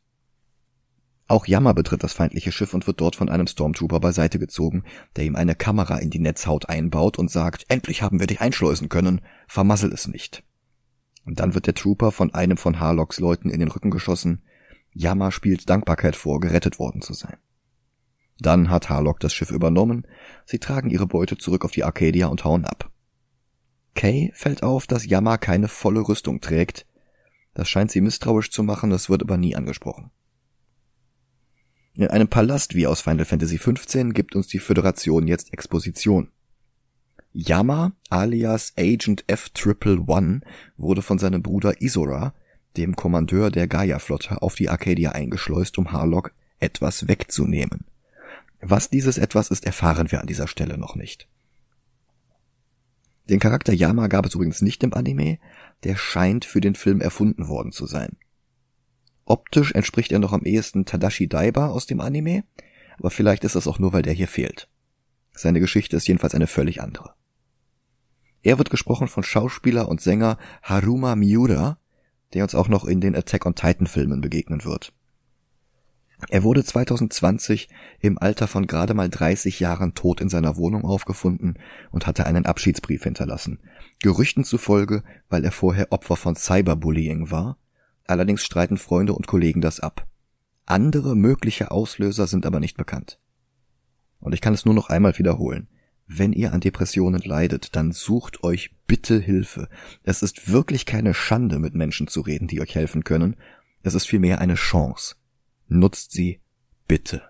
Auch 1.35 1.49
Yammer 1.49 1.75
betritt 1.75 2.05
das 2.05 2.13
feindliche 2.13 2.53
Schiff 2.53 2.75
und 2.75 2.87
wird 2.87 3.01
dort 3.01 3.17
von 3.17 3.29
einem 3.29 3.49
Stormtrooper 3.49 3.99
beiseite 3.99 4.39
gezogen, 4.39 4.85
der 5.17 5.25
ihm 5.25 5.35
eine 5.35 5.57
Kamera 5.57 5.97
in 5.99 6.09
die 6.09 6.21
Netzhaut 6.21 6.69
einbaut 6.69 7.19
und 7.19 7.29
sagt, 7.29 7.65
endlich 7.67 8.03
haben 8.03 8.21
wir 8.21 8.29
dich 8.29 8.41
einschleusen 8.41 8.89
können, 8.89 9.21
vermassel 9.49 9.93
es 9.93 10.07
nicht. 10.07 10.45
Und 11.25 11.41
dann 11.41 11.57
wird 11.57 11.67
der 11.67 11.75
Trooper 11.75 12.13
von 12.13 12.33
einem 12.33 12.57
von 12.57 12.79
Harlocks 12.79 13.19
Leuten 13.19 13.51
in 13.51 13.59
den 13.59 13.69
Rücken 13.69 13.91
geschossen. 13.91 14.45
Yammer 14.93 15.33
spielt 15.33 15.69
Dankbarkeit 15.69 16.15
vor, 16.15 16.39
gerettet 16.39 16.79
worden 16.79 17.03
zu 17.03 17.15
sein. 17.15 17.39
Dann 18.39 18.71
hat 18.71 18.89
Harlock 18.89 19.19
das 19.19 19.35
Schiff 19.35 19.51
übernommen, 19.51 20.07
sie 20.47 20.61
tragen 20.61 20.89
ihre 20.89 21.09
Beute 21.09 21.37
zurück 21.37 21.65
auf 21.65 21.73
die 21.73 21.83
Arcadia 21.83 22.29
und 22.29 22.45
hauen 22.45 22.65
ab. 22.65 22.93
Kay 23.97 24.31
fällt 24.35 24.63
auf, 24.63 24.87
dass 24.87 25.05
Yammer 25.05 25.39
keine 25.39 25.67
volle 25.67 26.07
Rüstung 26.07 26.41
trägt. 26.41 26.87
Das 27.55 27.69
scheint 27.69 27.91
sie 27.91 28.03
misstrauisch 28.03 28.53
zu 28.53 28.63
machen, 28.63 28.91
das 28.91 29.11
wird 29.11 29.25
aber 29.25 29.37
nie 29.37 29.57
angesprochen. 29.57 30.13
In 31.97 32.09
einem 32.09 32.27
Palast 32.27 32.75
wie 32.75 32.89
aus 32.89 33.01
Final 33.01 33.25
Fantasy 33.25 33.57
XV 33.57 34.13
gibt 34.13 34.35
uns 34.35 34.49
die 34.49 34.59
Föderation 34.59 35.29
jetzt 35.29 35.53
Exposition. 35.53 36.29
Yama 37.33 37.93
alias 38.11 38.73
Agent 38.77 39.23
F-Triple-One 39.29 40.41
wurde 40.77 41.03
von 41.03 41.19
seinem 41.19 41.43
Bruder 41.43 41.81
Isora, 41.81 42.35
dem 42.77 42.97
Kommandeur 42.97 43.53
der 43.53 43.69
Gaia-Flotte, 43.69 44.43
auf 44.43 44.57
die 44.57 44.69
Arcadia 44.69 45.13
eingeschleust, 45.13 45.79
um 45.79 45.93
Harlock 45.93 46.33
etwas 46.59 47.07
wegzunehmen. 47.07 47.85
Was 48.61 48.91
dieses 48.91 49.17
etwas 49.17 49.51
ist, 49.51 49.65
erfahren 49.65 50.11
wir 50.11 50.21
an 50.21 50.27
dieser 50.27 50.49
Stelle 50.49 50.77
noch 50.79 50.97
nicht. 50.97 51.29
Den 53.31 53.39
Charakter 53.39 53.73
Yama 53.73 54.09
gab 54.09 54.27
es 54.27 54.35
übrigens 54.35 54.63
nicht 54.63 54.83
im 54.83 54.95
Anime, 54.95 55.39
der 55.85 55.95
scheint 55.95 56.45
für 56.45 56.61
den 56.61 56.75
Film 56.75 57.01
erfunden 57.01 57.47
worden 57.47 57.71
zu 57.71 57.87
sein. 57.87 58.17
Optisch 59.25 59.73
entspricht 59.73 60.13
er 60.13 60.19
noch 60.19 60.33
am 60.33 60.43
ehesten 60.43 60.85
Tadashi 60.85 61.29
Daiba 61.29 61.69
aus 61.69 61.87
dem 61.87 62.01
Anime, 62.01 62.45
aber 62.99 63.11
vielleicht 63.11 63.45
ist 63.45 63.55
das 63.57 63.67
auch 63.67 63.79
nur, 63.79 63.93
weil 63.93 64.03
der 64.03 64.13
hier 64.13 64.29
fehlt. 64.29 64.69
Seine 65.33 65.61
Geschichte 65.61 65.97
ist 65.97 66.07
jedenfalls 66.07 66.35
eine 66.35 66.47
völlig 66.47 66.81
andere. 66.81 67.15
Er 68.43 68.59
wird 68.59 68.71
gesprochen 68.71 69.09
von 69.09 69.23
Schauspieler 69.23 69.89
und 69.89 70.01
Sänger 70.01 70.39
Haruma 70.63 71.17
Miura, 71.17 71.79
der 72.35 72.43
uns 72.43 72.55
auch 72.55 72.69
noch 72.69 72.85
in 72.85 73.01
den 73.01 73.17
Attack 73.17 73.47
on 73.47 73.55
Titan 73.55 73.87
Filmen 73.87 74.21
begegnen 74.21 74.65
wird. 74.65 74.93
Er 76.29 76.43
wurde 76.43 76.63
2020 76.63 77.69
im 78.01 78.19
Alter 78.19 78.47
von 78.47 78.67
gerade 78.67 78.95
mal 78.95 79.09
30 79.09 79.61
Jahren 79.61 79.95
tot 79.95 80.21
in 80.21 80.29
seiner 80.29 80.57
Wohnung 80.57 80.85
aufgefunden 80.85 81.59
und 81.91 82.07
hatte 82.07 82.27
einen 82.27 82.47
Abschiedsbrief 82.47 83.03
hinterlassen. 83.03 83.59
Gerüchten 84.01 84.45
zufolge, 84.45 85.03
weil 85.29 85.45
er 85.45 85.53
vorher 85.53 85.91
Opfer 85.91 86.17
von 86.17 86.37
Cyberbullying 86.37 87.31
war 87.31 87.59
Allerdings 88.07 88.45
streiten 88.45 88.77
Freunde 88.77 89.15
und 89.15 89.27
Kollegen 89.27 89.61
das 89.61 89.81
ab. 89.81 90.07
Andere 90.67 91.17
mögliche 91.17 91.71
Auslöser 91.71 92.27
sind 92.27 92.47
aber 92.47 92.61
nicht 92.61 92.77
bekannt. 92.77 93.19
Und 94.21 94.35
ich 94.35 94.41
kann 94.41 94.55
es 94.55 94.65
nur 94.65 94.75
noch 94.75 94.89
einmal 94.89 95.19
wiederholen. 95.19 95.69
Wenn 96.07 96.33
ihr 96.33 96.53
an 96.53 96.61
Depressionen 96.61 97.23
leidet, 97.23 97.77
dann 97.77 97.93
sucht 97.93 98.43
euch 98.43 98.75
bitte 98.87 99.19
Hilfe. 99.19 99.69
Es 100.03 100.23
ist 100.23 100.51
wirklich 100.51 100.85
keine 100.85 101.15
Schande, 101.15 101.59
mit 101.59 101.75
Menschen 101.75 102.09
zu 102.09 102.21
reden, 102.21 102.47
die 102.47 102.61
euch 102.61 102.75
helfen 102.75 103.05
können. 103.05 103.37
Es 103.83 103.95
ist 103.95 104.07
vielmehr 104.07 104.41
eine 104.41 104.55
Chance. 104.55 105.17
Nutzt 105.69 106.13
sie 106.13 106.41
bitte. 106.87 107.23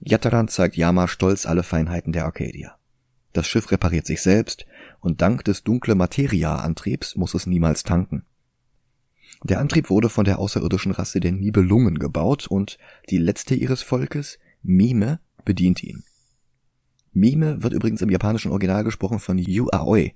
Yataran 0.00 0.48
zeigt 0.48 0.76
Yama 0.76 1.06
stolz 1.06 1.46
alle 1.46 1.62
Feinheiten 1.62 2.12
der 2.12 2.24
Arcadia. 2.24 2.79
Das 3.32 3.46
Schiff 3.46 3.70
repariert 3.70 4.06
sich 4.06 4.22
selbst, 4.22 4.66
und 5.00 5.22
dank 5.22 5.44
des 5.44 5.62
dunkle 5.62 5.94
Materia-Antriebs 5.94 7.16
muss 7.16 7.34
es 7.34 7.46
niemals 7.46 7.84
tanken. 7.84 8.24
Der 9.44 9.60
Antrieb 9.60 9.88
wurde 9.88 10.08
von 10.08 10.24
der 10.24 10.38
außerirdischen 10.38 10.92
Rasse 10.92 11.20
der 11.20 11.32
Nibelungen 11.32 11.98
gebaut 11.98 12.46
und 12.48 12.78
die 13.08 13.18
letzte 13.18 13.54
ihres 13.54 13.82
Volkes, 13.82 14.38
Mime, 14.62 15.20
bedient 15.44 15.82
ihn. 15.82 16.02
Mime 17.12 17.62
wird 17.62 17.72
übrigens 17.72 18.02
im 18.02 18.10
japanischen 18.10 18.50
Original 18.50 18.84
gesprochen 18.84 19.18
von 19.18 19.38
Yu 19.38 19.68
Aoi. 19.70 20.12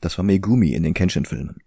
Das 0.00 0.18
war 0.18 0.24
Megumi 0.24 0.72
in 0.72 0.82
den 0.82 0.94
Kenshin-Filmen. 0.94 1.58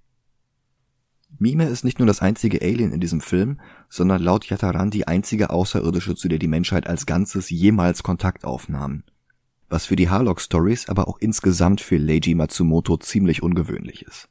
Mime 1.39 1.65
ist 1.65 1.85
nicht 1.85 1.99
nur 1.99 2.07
das 2.07 2.21
einzige 2.21 2.61
Alien 2.61 2.91
in 2.91 2.99
diesem 2.99 3.21
Film, 3.21 3.61
sondern 3.89 4.21
laut 4.21 4.45
Yataran 4.49 4.89
die 4.89 5.07
einzige 5.07 5.51
Außerirdische, 5.51 6.15
zu 6.15 6.27
der 6.27 6.39
die 6.39 6.47
Menschheit 6.47 6.87
als 6.87 7.05
Ganzes 7.05 7.49
jemals 7.49 8.03
Kontakt 8.03 8.43
aufnahm 8.43 9.03
was 9.69 9.85
für 9.85 9.95
die 9.95 10.09
Harlock 10.09 10.41
Stories, 10.41 10.89
aber 10.89 11.07
auch 11.07 11.17
insgesamt 11.19 11.81
für 11.81 11.97
Leiji 11.97 12.35
Matsumoto 12.35 12.97
ziemlich 12.97 13.43
ungewöhnlich 13.43 14.03
ist. 14.03 14.29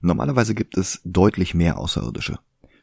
Normalerweise 0.00 0.54
gibt 0.54 0.76
es 0.76 1.00
deutlich 1.04 1.54
mehr 1.54 1.78
Außerirdische. 1.78 2.38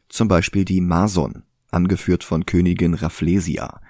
Zum 0.08 0.28
Beispiel 0.28 0.64
die 0.64 0.80
Mason, 0.80 1.44
angeführt 1.70 2.24
von 2.24 2.44
Königin 2.44 2.94
Rafflesia. 2.94 3.80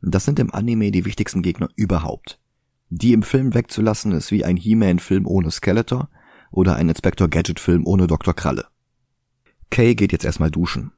Das 0.00 0.24
sind 0.24 0.38
im 0.38 0.52
Anime 0.52 0.90
die 0.90 1.04
wichtigsten 1.04 1.42
Gegner 1.42 1.68
überhaupt. 1.76 2.40
Die 2.88 3.12
im 3.12 3.22
Film 3.22 3.54
wegzulassen 3.54 4.12
ist 4.12 4.32
wie 4.32 4.44
ein 4.44 4.56
He-Man-Film 4.56 5.26
ohne 5.26 5.50
Skeletor 5.50 6.08
oder 6.50 6.76
ein 6.76 6.88
Inspector 6.88 7.28
Gadget-Film 7.28 7.86
ohne 7.86 8.06
Dr. 8.06 8.34
Kralle. 8.34 8.66
Kay 9.70 9.94
geht 9.94 10.12
jetzt 10.12 10.24
erstmal 10.24 10.50
duschen. 10.50 10.92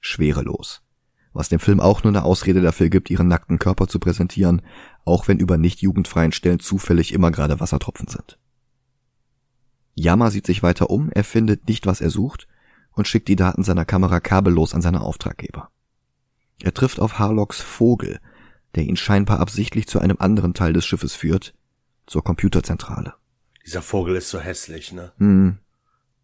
Schwerelos 0.00 0.82
was 1.32 1.48
dem 1.48 1.60
Film 1.60 1.80
auch 1.80 2.02
nur 2.02 2.12
eine 2.12 2.24
Ausrede 2.24 2.60
dafür 2.60 2.88
gibt, 2.88 3.10
ihren 3.10 3.28
nackten 3.28 3.58
Körper 3.58 3.88
zu 3.88 3.98
präsentieren, 3.98 4.62
auch 5.04 5.28
wenn 5.28 5.38
über 5.38 5.56
nicht 5.56 5.80
jugendfreien 5.80 6.32
Stellen 6.32 6.60
zufällig 6.60 7.12
immer 7.12 7.30
gerade 7.30 7.60
Wassertropfen 7.60 8.08
sind. 8.08 8.38
Yama 9.94 10.30
sieht 10.30 10.46
sich 10.46 10.62
weiter 10.62 10.90
um, 10.90 11.10
er 11.10 11.24
findet 11.24 11.68
nicht, 11.68 11.86
was 11.86 12.00
er 12.00 12.10
sucht 12.10 12.46
und 12.92 13.08
schickt 13.08 13.28
die 13.28 13.36
Daten 13.36 13.64
seiner 13.64 13.84
Kamera 13.84 14.20
kabellos 14.20 14.74
an 14.74 14.82
seine 14.82 15.00
Auftraggeber. 15.00 15.70
Er 16.62 16.74
trifft 16.74 17.00
auf 17.00 17.18
Harlocks 17.18 17.60
Vogel, 17.60 18.20
der 18.74 18.84
ihn 18.84 18.96
scheinbar 18.96 19.40
absichtlich 19.40 19.86
zu 19.86 20.00
einem 20.00 20.16
anderen 20.18 20.54
Teil 20.54 20.72
des 20.72 20.84
Schiffes 20.84 21.14
führt, 21.14 21.54
zur 22.06 22.24
Computerzentrale. 22.24 23.14
Dieser 23.64 23.82
Vogel 23.82 24.16
ist 24.16 24.30
so 24.30 24.40
hässlich, 24.40 24.92
ne? 24.92 25.12
Hm, 25.18 25.58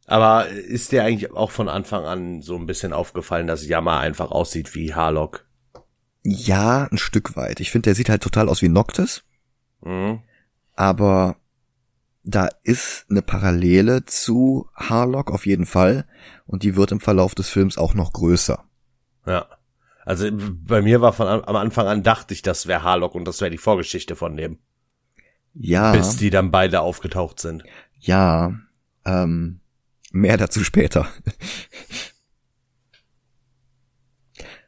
aber 0.07 0.49
ist 0.49 0.93
dir 0.93 1.05
eigentlich 1.05 1.33
auch 1.33 1.51
von 1.51 1.69
Anfang 1.69 2.05
an 2.05 2.43
so 2.43 2.57
ein 2.57 2.67
bisschen 2.67 2.93
aufgefallen, 2.93 3.47
dass 3.47 3.67
Yama 3.67 4.01
einfach 4.01 4.31
aussieht 4.31 4.75
wie 4.75 4.95
Harlock? 4.95 5.47
Ja, 6.23 6.89
ein 6.91 6.99
Stück 6.99 7.37
weit. 7.37 7.61
Ich 7.61 7.71
finde, 7.71 7.89
der 7.89 7.95
sieht 7.95 8.09
halt 8.09 8.23
total 8.23 8.49
aus 8.49 8.63
wie 8.63 8.69
Noctis. 8.69 9.25
Mhm. 9.83 10.21
Aber 10.75 11.37
da 12.23 12.49
ist 12.63 13.07
eine 13.11 13.23
Parallele 13.23 14.05
zu 14.07 14.69
Harlock 14.75 15.31
auf 15.31 15.47
jeden 15.47 15.67
Fall. 15.67 16.07
Und 16.47 16.63
die 16.63 16.77
wird 16.77 16.93
im 16.93 17.01
Verlauf 17.01 17.35
des 17.35 17.49
Films 17.49 17.79
auch 17.79 17.95
noch 17.95 18.13
größer. 18.13 18.65
Ja. 19.27 19.47
Also 20.07 20.29
bei 20.33 20.83
mir 20.83 21.01
war 21.01 21.15
von 21.15 21.27
am 21.27 21.57
Anfang 21.57 21.87
an 21.87 22.03
dachte 22.03 22.35
ich, 22.35 22.43
das 22.43 22.67
wäre 22.67 22.83
Harlock 22.83 23.15
und 23.15 23.25
das 23.25 23.41
wäre 23.41 23.51
die 23.51 23.59
Vorgeschichte 23.59 24.17
von 24.17 24.37
dem. 24.37 24.59
Ja. 25.55 25.93
Bis 25.93 26.17
die 26.17 26.31
dann 26.31 26.51
beide 26.51 26.81
aufgetaucht 26.81 27.41
sind. 27.41 27.65
Ja. 28.01 28.53
Ähm, 29.07 29.61
Mehr 30.15 30.37
dazu 30.37 30.63
später. 30.63 31.09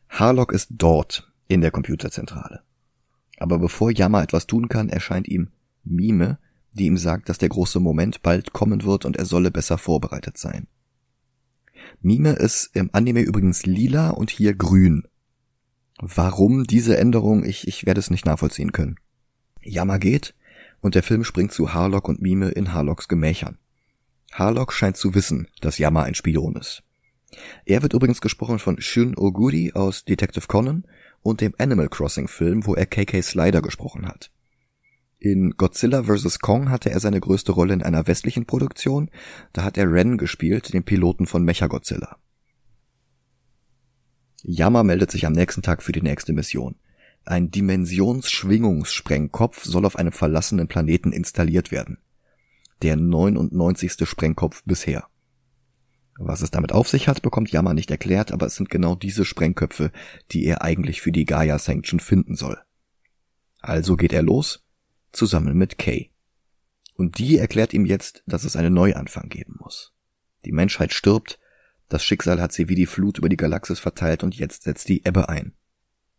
Harlock 0.08 0.50
ist 0.50 0.70
dort 0.72 1.30
in 1.46 1.60
der 1.60 1.70
Computerzentrale. 1.70 2.64
Aber 3.38 3.60
bevor 3.60 3.92
Yama 3.92 4.24
etwas 4.24 4.48
tun 4.48 4.68
kann, 4.68 4.88
erscheint 4.88 5.28
ihm 5.28 5.52
Mime, 5.84 6.40
die 6.72 6.86
ihm 6.86 6.96
sagt, 6.96 7.28
dass 7.28 7.38
der 7.38 7.48
große 7.48 7.78
Moment 7.78 8.22
bald 8.22 8.52
kommen 8.54 8.82
wird 8.82 9.04
und 9.04 9.16
er 9.16 9.24
solle 9.24 9.52
besser 9.52 9.78
vorbereitet 9.78 10.36
sein. 10.36 10.66
Mime 12.00 12.30
ist 12.32 12.74
im 12.74 12.90
Anime 12.92 13.20
übrigens 13.20 13.66
lila 13.66 14.10
und 14.10 14.30
hier 14.30 14.52
grün. 14.52 15.04
Warum 16.00 16.64
diese 16.64 16.96
Änderung? 16.96 17.44
Ich, 17.44 17.68
ich 17.68 17.86
werde 17.86 18.00
es 18.00 18.10
nicht 18.10 18.26
nachvollziehen 18.26 18.72
können. 18.72 18.96
Yama 19.62 19.98
geht 19.98 20.34
und 20.80 20.96
der 20.96 21.04
Film 21.04 21.22
springt 21.22 21.52
zu 21.52 21.72
Harlock 21.72 22.08
und 22.08 22.20
Mime 22.20 22.48
in 22.48 22.72
Harlocks 22.72 23.06
Gemächern. 23.06 23.58
Harlock 24.32 24.72
scheint 24.72 24.96
zu 24.96 25.14
wissen, 25.14 25.48
dass 25.60 25.78
Yama 25.78 26.02
ein 26.02 26.14
Spion 26.14 26.56
ist. 26.56 26.82
Er 27.64 27.82
wird 27.82 27.92
übrigens 27.92 28.20
gesprochen 28.20 28.58
von 28.58 28.80
Shun 28.80 29.16
Oguri 29.16 29.72
aus 29.74 30.04
Detective 30.04 30.46
Conan 30.46 30.84
und 31.22 31.40
dem 31.40 31.54
Animal 31.58 31.88
Crossing 31.88 32.28
Film, 32.28 32.66
wo 32.66 32.74
er 32.74 32.86
KK 32.86 33.22
Slider 33.22 33.62
gesprochen 33.62 34.06
hat. 34.06 34.30
In 35.18 35.54
Godzilla 35.56 36.04
vs. 36.04 36.40
Kong 36.40 36.70
hatte 36.70 36.90
er 36.90 37.00
seine 37.00 37.20
größte 37.20 37.52
Rolle 37.52 37.72
in 37.74 37.82
einer 37.82 38.06
westlichen 38.06 38.46
Produktion, 38.46 39.10
da 39.52 39.64
hat 39.64 39.76
er 39.78 39.90
Ren 39.90 40.18
gespielt, 40.18 40.72
den 40.72 40.84
Piloten 40.84 41.26
von 41.26 41.42
Mechagodzilla. 41.42 42.18
Yama 44.42 44.84
meldet 44.84 45.10
sich 45.10 45.26
am 45.26 45.32
nächsten 45.32 45.62
Tag 45.62 45.82
für 45.82 45.92
die 45.92 46.02
nächste 46.02 46.32
Mission. 46.32 46.76
Ein 47.24 47.50
Dimensionsschwingungssprengkopf 47.50 49.64
soll 49.64 49.84
auf 49.84 49.96
einem 49.96 50.12
verlassenen 50.12 50.68
Planeten 50.68 51.10
installiert 51.10 51.72
werden. 51.72 51.98
Der 52.82 52.96
99. 52.96 54.06
Sprengkopf 54.06 54.62
bisher. 54.64 55.08
Was 56.18 56.42
es 56.42 56.50
damit 56.50 56.72
auf 56.72 56.88
sich 56.88 57.08
hat, 57.08 57.22
bekommt 57.22 57.50
Yama 57.50 57.74
nicht 57.74 57.90
erklärt, 57.90 58.32
aber 58.32 58.46
es 58.46 58.56
sind 58.56 58.70
genau 58.70 58.94
diese 58.94 59.24
Sprengköpfe, 59.24 59.92
die 60.32 60.44
er 60.44 60.62
eigentlich 60.62 61.00
für 61.00 61.12
die 61.12 61.24
Gaia 61.24 61.58
Sanction 61.58 62.00
finden 62.00 62.36
soll. 62.36 62.58
Also 63.60 63.96
geht 63.96 64.12
er 64.12 64.22
los, 64.22 64.64
zusammen 65.12 65.56
mit 65.56 65.78
Kay. 65.78 66.10
Und 66.94 67.18
die 67.18 67.36
erklärt 67.38 67.74
ihm 67.74 67.84
jetzt, 67.84 68.22
dass 68.26 68.44
es 68.44 68.56
einen 68.56 68.72
Neuanfang 68.72 69.28
geben 69.28 69.56
muss. 69.58 69.94
Die 70.44 70.52
Menschheit 70.52 70.92
stirbt, 70.92 71.38
das 71.88 72.04
Schicksal 72.04 72.40
hat 72.40 72.52
sie 72.52 72.68
wie 72.68 72.74
die 72.74 72.86
Flut 72.86 73.18
über 73.18 73.28
die 73.28 73.36
Galaxis 73.36 73.78
verteilt 73.78 74.24
und 74.24 74.34
jetzt 74.34 74.64
setzt 74.64 74.88
die 74.88 75.04
Ebbe 75.04 75.28
ein. 75.28 75.52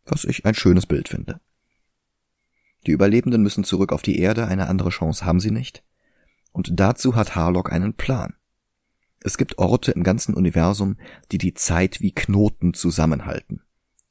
Was 0.05 0.23
ich 0.23 0.45
ein 0.45 0.55
schönes 0.55 0.85
Bild 0.85 1.09
finde. 1.09 1.41
Die 2.85 2.91
Überlebenden 2.91 3.41
müssen 3.41 3.63
zurück 3.63 3.91
auf 3.91 4.01
die 4.01 4.19
Erde, 4.19 4.47
eine 4.47 4.67
andere 4.67 4.89
Chance 4.89 5.25
haben 5.25 5.39
sie 5.39 5.51
nicht. 5.51 5.83
Und 6.51 6.79
dazu 6.79 7.15
hat 7.15 7.35
Harlock 7.35 7.71
einen 7.71 7.93
Plan. 7.93 8.33
Es 9.19 9.37
gibt 9.37 9.57
Orte 9.57 9.91
im 9.91 10.03
ganzen 10.03 10.33
Universum, 10.33 10.97
die 11.31 11.37
die 11.37 11.53
Zeit 11.53 12.01
wie 12.01 12.13
Knoten 12.13 12.73
zusammenhalten. 12.73 13.61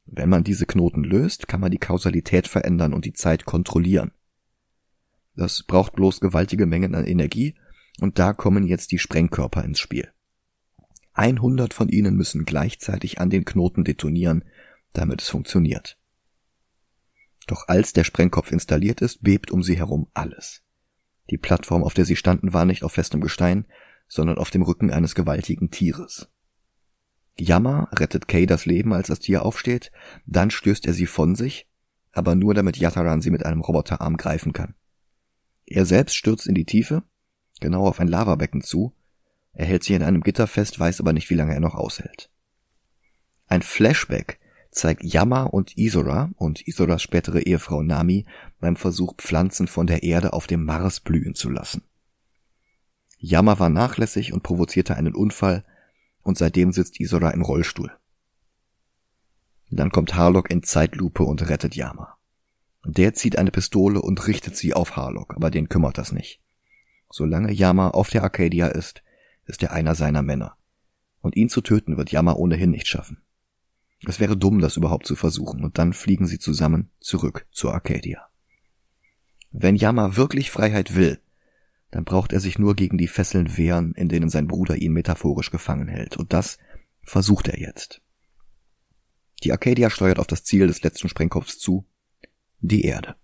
Wenn 0.05 0.29
man 0.29 0.45
diese 0.45 0.67
Knoten 0.67 1.05
löst, 1.05 1.49
kann 1.49 1.61
man 1.61 1.71
die 1.71 1.79
Kausalität 1.79 2.47
verändern 2.49 2.95
und 2.95 3.05
die 3.05 3.13
Zeit 3.13 3.45
kontrollieren. 3.45 4.13
Das 5.35 5.63
braucht 5.65 5.95
bloß 5.95 6.21
gewaltige 6.21 6.67
Mengen 6.67 6.95
an 6.95 7.05
Energie, 7.05 7.55
und 8.01 8.19
da 8.19 8.33
kommen 8.33 8.67
jetzt 8.67 8.93
die 8.93 8.99
Sprengkörper 8.99 9.65
ins 9.65 9.81
Spiel. 9.81 10.11
100 11.15 11.73
von 11.73 11.89
ihnen 11.89 12.15
müssen 12.15 12.45
gleichzeitig 12.45 13.21
an 13.21 13.31
den 13.31 13.45
Knoten 13.45 13.85
detonieren, 13.85 14.45
damit 14.93 15.23
es 15.23 15.29
funktioniert. 15.29 15.99
Doch 17.47 17.69
als 17.69 17.93
der 17.93 18.05
Sprengkopf 18.05 18.53
installiert 18.53 19.01
ist, 19.01 19.23
bebt 19.23 19.51
um 19.51 19.63
sie 19.63 19.79
herum 19.79 20.09
alles. 20.13 20.63
Die 21.31 21.39
Plattform, 21.39 21.83
auf 21.83 21.95
der 21.95 22.05
sie 22.05 22.17
standen, 22.17 22.53
war 22.53 22.65
nicht 22.65 22.85
auf 22.85 22.93
festem 22.93 23.21
Gestein, 23.21 23.67
sondern 24.09 24.39
auf 24.39 24.51
dem 24.51 24.63
Rücken 24.63 24.91
eines 24.91 25.15
gewaltigen 25.15 25.71
Tieres. 25.71 26.31
Yama 27.39 27.89
rettet 27.93 28.29
Kay 28.29 28.47
das 28.47 28.65
Leben, 28.67 28.93
als 28.93 29.09
das 29.09 29.21
Tier 29.21 29.45
aufsteht, 29.45 29.93
dann 30.25 30.51
stößt 30.51 30.87
er 30.87 30.95
sie 30.95 31.07
von 31.07 31.35
sich, 31.35 31.69
aber 32.13 32.35
nur 32.35 32.55
damit 32.55 32.79
Yataran 32.79 33.21
sie 33.21 33.31
mit 33.31 33.45
einem 33.45 33.61
Roboterarm 33.61 34.17
greifen 34.17 34.53
kann. 34.53 34.75
Er 35.67 35.85
selbst 35.85 36.17
stürzt 36.17 36.47
in 36.47 36.55
die 36.55 36.65
Tiefe, 36.65 37.03
genau 37.61 37.87
auf 37.87 38.01
ein 38.01 38.09
Lavabecken 38.09 38.63
zu, 38.63 38.95
er 39.53 39.67
hält 39.67 39.85
sich 39.85 39.97
in 39.97 40.03
einem 40.03 40.23
Gitter 40.23 40.47
fest, 40.47 40.79
weiß 40.79 41.01
aber 41.01 41.13
nicht, 41.13 41.29
wie 41.31 41.35
lange 41.35 41.55
er 41.55 41.61
noch 41.61 41.75
aushält. 41.75 42.31
Ein 43.47 43.63
Flashback 43.63 44.39
zeigt 44.77 45.03
Yama 45.03 45.45
und 45.45 45.77
Isora 45.79 46.31
und 46.37 46.69
Isoras 46.69 47.03
spätere 47.03 47.41
Ehefrau 47.41 47.83
Nami 47.83 48.27
beim 48.61 48.77
Versuch, 48.77 49.15
Pflanzen 49.17 49.69
von 49.69 49.87
der 49.87 50.03
Erde 50.03 50.35
auf 50.35 50.47
dem 50.47 50.65
Mars 50.65 51.01
blühen 51.01 51.35
zu 51.35 51.49
lassen. 51.49 51.83
Yama 53.19 53.59
war 53.59 53.71
nachlässig 53.71 54.35
und 54.35 54.43
provozierte 54.43 54.97
einen 54.97 55.15
Unfall, 55.15 55.65
und 56.23 56.37
seitdem 56.37 56.73
sitzt 56.73 57.01
Isora 57.01 57.31
im 57.31 57.43
Rollstuhl. 57.43 57.91
Dann 59.71 59.91
kommt 59.91 60.15
Harlock 60.15 60.51
in 60.51 60.63
Zeitlupe 60.63 61.23
und 61.23 61.49
rettet 61.49 61.75
Yama. 61.75 62.19
Der 62.85 63.15
zieht 63.15 63.39
eine 63.39 63.51
Pistole 63.51 64.03
und 64.03 64.27
richtet 64.27 64.57
sie 64.57 64.75
auf 64.75 64.97
Harlock, 64.97 65.35
aber 65.37 65.51
den 65.51 65.69
kümmert 65.69 65.99
das 65.99 66.13
nicht. 66.13 66.41
Solange 67.11 67.53
Yama 67.53 67.91
auf 67.91 68.11
der 68.11 68.25
Arcadia 68.25 68.67
ist, 68.67 69.03
ist 69.47 69.63
er 69.63 69.73
einer 69.73 69.95
seiner 69.95 70.23
Männer. 70.23 70.57
Und 71.21 71.37
ihn 71.37 71.49
zu 71.49 71.61
töten 71.63 71.97
wird 71.97 72.13
Yama 72.13 72.35
ohnehin 72.35 72.71
nicht 72.71 72.89
schaffen. 72.89 73.23
Es 74.05 74.21
wäre 74.21 74.37
dumm, 74.37 74.61
das 74.61 74.77
überhaupt 74.77 75.07
zu 75.07 75.17
versuchen, 75.17 75.65
und 75.65 75.79
dann 75.79 75.93
fliegen 75.93 76.27
sie 76.27 76.39
zusammen 76.39 76.91
zurück 77.01 77.47
zur 77.51 77.73
Arcadia. 77.73 78.29
Wenn 79.51 79.77
Yama 79.77 80.17
wirklich 80.17 80.51
Freiheit 80.51 80.95
will, 80.95 81.21
dann 81.91 82.05
braucht 82.05 82.33
er 82.33 82.41
sich 82.41 82.59
nur 82.59 82.75
gegen 82.75 82.99
die 82.99 83.09
Fesseln 83.09 83.57
wehren, 83.57 83.95
in 83.95 84.09
denen 84.09 84.29
sein 84.29 84.49
Bruder 84.49 84.77
ihn 84.77 84.93
metaphorisch 84.93 85.51
gefangen 85.51 85.89
hält, 85.89 86.17
und 86.17 86.33
das 86.33 86.59
versucht 87.03 87.49
er 87.49 87.59
jetzt. 87.59 88.03
Die 89.43 89.53
Arcadia 89.53 89.91
steuert 89.91 90.19
auf 90.19 90.27
das 90.27 90.45
Ziel 90.45 90.67
des 90.67 90.83
letzten 90.83 91.09
Sprengkopfs 91.09 91.59
zu, 91.59 91.87
die 92.61 92.83
Erde. 92.85 93.17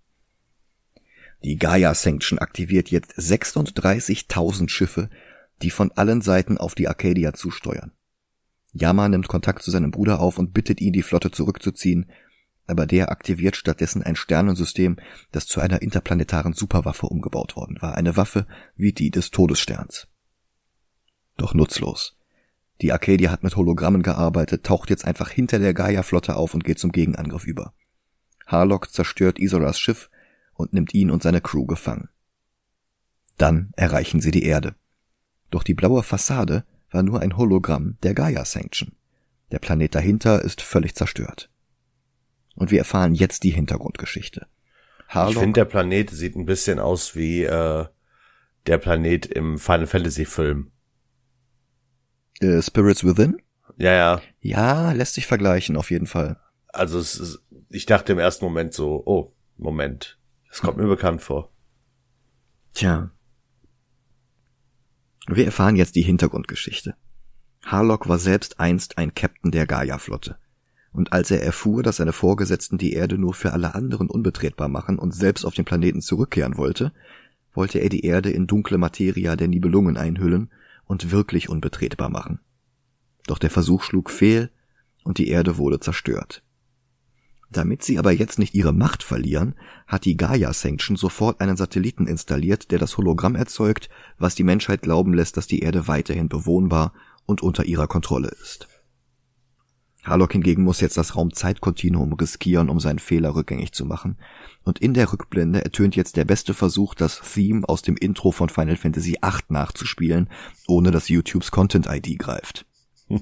Die 1.43 1.57
Gaia 1.57 1.93
Sanction 1.93 2.39
aktiviert 2.39 2.89
jetzt 2.89 3.11
36.000 3.17 4.69
Schiffe, 4.69 5.09
die 5.61 5.69
von 5.69 5.91
allen 5.91 6.21
Seiten 6.21 6.57
auf 6.57 6.73
die 6.73 6.87
Arcadia 6.87 7.33
zusteuern. 7.33 7.91
Yama 8.73 9.07
nimmt 9.07 9.27
Kontakt 9.27 9.61
zu 9.61 9.71
seinem 9.71 9.91
Bruder 9.91 10.19
auf 10.19 10.37
und 10.39 10.53
bittet 10.53 10.81
ihn, 10.81 10.93
die 10.93 11.03
Flotte 11.03 11.31
zurückzuziehen, 11.31 12.07
aber 12.65 12.85
der 12.85 13.11
aktiviert 13.11 13.55
stattdessen 13.55 14.01
ein 14.01 14.15
Sternensystem, 14.15 14.97
das 15.31 15.45
zu 15.45 15.59
einer 15.59 15.81
interplanetaren 15.81 16.53
Superwaffe 16.53 17.07
umgebaut 17.07 17.55
worden 17.55 17.77
war, 17.81 17.95
eine 17.95 18.17
Waffe 18.17 18.47
wie 18.75 18.93
die 18.93 19.11
des 19.11 19.31
Todessterns. 19.31 20.07
Doch 21.37 21.53
nutzlos. 21.53 22.17
Die 22.81 22.91
Arcadia 22.91 23.31
hat 23.31 23.43
mit 23.43 23.55
Hologrammen 23.55 24.01
gearbeitet, 24.01 24.65
taucht 24.65 24.89
jetzt 24.89 25.05
einfach 25.05 25.29
hinter 25.29 25.59
der 25.59 25.73
Gaia-Flotte 25.73 26.35
auf 26.35 26.53
und 26.53 26.63
geht 26.63 26.79
zum 26.79 26.91
Gegenangriff 26.91 27.45
über. 27.45 27.73
Harlock 28.47 28.91
zerstört 28.91 29.39
Isoras 29.39 29.79
Schiff 29.79 30.09
und 30.53 30.73
nimmt 30.73 30.93
ihn 30.93 31.11
und 31.11 31.23
seine 31.23 31.41
Crew 31.41 31.65
gefangen. 31.65 32.09
Dann 33.37 33.71
erreichen 33.75 34.21
sie 34.21 34.31
die 34.31 34.43
Erde. 34.43 34.75
Doch 35.49 35.63
die 35.63 35.73
blaue 35.73 36.03
Fassade 36.03 36.65
war 36.93 37.03
nur 37.03 37.21
ein 37.21 37.37
Hologramm 37.37 37.97
der 38.03 38.13
Gaia 38.13 38.45
Sanction. 38.45 38.95
Der 39.51 39.59
Planet 39.59 39.95
dahinter 39.95 40.41
ist 40.41 40.61
völlig 40.61 40.95
zerstört. 40.95 41.49
Und 42.55 42.71
wir 42.71 42.79
erfahren 42.79 43.15
jetzt 43.15 43.43
die 43.43 43.49
Hintergrundgeschichte. 43.49 44.47
Harlock, 45.07 45.33
ich 45.33 45.39
finde, 45.39 45.59
der 45.59 45.65
Planet 45.65 46.09
sieht 46.09 46.35
ein 46.35 46.45
bisschen 46.45 46.79
aus 46.79 47.15
wie 47.15 47.43
äh, 47.43 47.85
der 48.65 48.77
Planet 48.77 49.25
im 49.25 49.59
Final 49.59 49.87
Fantasy 49.87 50.25
Film. 50.25 50.71
Äh, 52.39 52.61
Spirits 52.61 53.03
Within? 53.03 53.41
Ja, 53.77 53.93
ja. 53.93 54.21
Ja, 54.39 54.91
lässt 54.91 55.15
sich 55.15 55.27
vergleichen, 55.27 55.77
auf 55.77 55.91
jeden 55.91 56.07
Fall. 56.07 56.39
Also 56.67 56.99
es 56.99 57.15
ist, 57.15 57.43
ich 57.69 57.85
dachte 57.85 58.13
im 58.13 58.19
ersten 58.19 58.45
Moment 58.45 58.73
so, 58.73 59.03
oh, 59.05 59.33
Moment, 59.57 60.19
es 60.49 60.61
kommt 60.61 60.77
mir 60.77 60.87
bekannt 60.87 61.21
vor. 61.21 61.51
Tja. 62.73 63.11
Wir 65.27 65.45
erfahren 65.45 65.75
jetzt 65.75 65.95
die 65.95 66.01
Hintergrundgeschichte. 66.01 66.95
Harlock 67.65 68.09
war 68.09 68.19
selbst 68.19 68.59
einst 68.59 68.97
ein 68.97 69.13
Captain 69.13 69.51
der 69.51 69.65
Gaia-Flotte 69.65 70.37
und 70.93 71.11
als 71.11 71.31
er 71.31 71.41
erfuhr, 71.41 71.83
dass 71.83 71.97
seine 71.97 72.13
Vorgesetzten 72.13 72.77
die 72.77 72.93
Erde 72.93 73.17
nur 73.17 73.33
für 73.33 73.51
alle 73.51 73.75
anderen 73.75 74.09
unbetretbar 74.09 74.69
machen 74.69 74.99
und 74.99 75.13
selbst 75.13 75.43
auf 75.43 75.55
den 75.55 75.65
Planeten 75.65 76.01
zurückkehren 76.01 76.55
wollte, 76.55 76.93
wollte 77.51 77.79
er 77.79 77.89
die 77.89 78.05
Erde 78.05 78.29
in 78.29 78.47
dunkle 78.47 78.77
Materia 78.77 79.35
der 79.35 79.47
Nibelungen 79.47 79.97
einhüllen 79.97 80.51
und 80.85 81.11
wirklich 81.11 81.49
unbetretbar 81.49 82.09
machen. 82.09 82.39
Doch 83.25 83.39
der 83.39 83.49
Versuch 83.49 83.83
schlug 83.83 84.11
fehl 84.11 84.51
und 85.03 85.17
die 85.17 85.29
Erde 85.29 85.57
wurde 85.57 85.79
zerstört. 85.79 86.42
Damit 87.53 87.83
sie 87.83 87.99
aber 87.99 88.11
jetzt 88.11 88.39
nicht 88.39 88.55
ihre 88.55 88.73
Macht 88.73 89.03
verlieren, 89.03 89.53
hat 89.85 90.05
die 90.05 90.17
Gaia 90.17 90.51
Sanction 90.53 90.95
sofort 90.95 91.39
einen 91.39 91.55
Satelliten 91.55 92.07
installiert, 92.07 92.71
der 92.71 92.79
das 92.79 92.97
Hologramm 92.97 93.35
erzeugt, 93.35 93.89
was 94.17 94.33
die 94.33 94.43
Menschheit 94.43 94.81
glauben 94.81 95.13
lässt, 95.13 95.37
dass 95.37 95.45
die 95.45 95.59
Erde 95.59 95.87
weiterhin 95.87 96.29
bewohnbar 96.29 96.93
und 97.27 97.43
unter 97.43 97.65
ihrer 97.65 97.87
Kontrolle 97.87 98.29
ist. 98.29 98.67
Harlock 100.03 100.33
hingegen 100.33 100.63
muss 100.63 100.81
jetzt 100.81 100.97
das 100.97 101.15
Raumzeitkontinuum 101.15 102.13
riskieren, 102.13 102.69
um 102.69 102.79
seinen 102.79 102.99
Fehler 102.99 103.35
rückgängig 103.35 103.71
zu 103.71 103.85
machen. 103.85 104.17
Und 104.63 104.79
in 104.79 104.95
der 104.95 105.13
Rückblende 105.13 105.63
ertönt 105.63 105.95
jetzt 105.95 106.17
der 106.17 106.25
beste 106.25 106.55
Versuch, 106.55 106.95
das 106.95 107.21
Theme 107.21 107.69
aus 107.69 107.83
dem 107.83 107.95
Intro 107.95 108.31
von 108.31 108.49
Final 108.49 108.77
Fantasy 108.77 109.17
VIII 109.21 109.43
nachzuspielen, 109.49 110.27
ohne 110.67 110.89
dass 110.89 111.07
YouTubes 111.07 111.51
Content 111.51 111.87
ID 111.87 112.17
greift. 112.17 112.65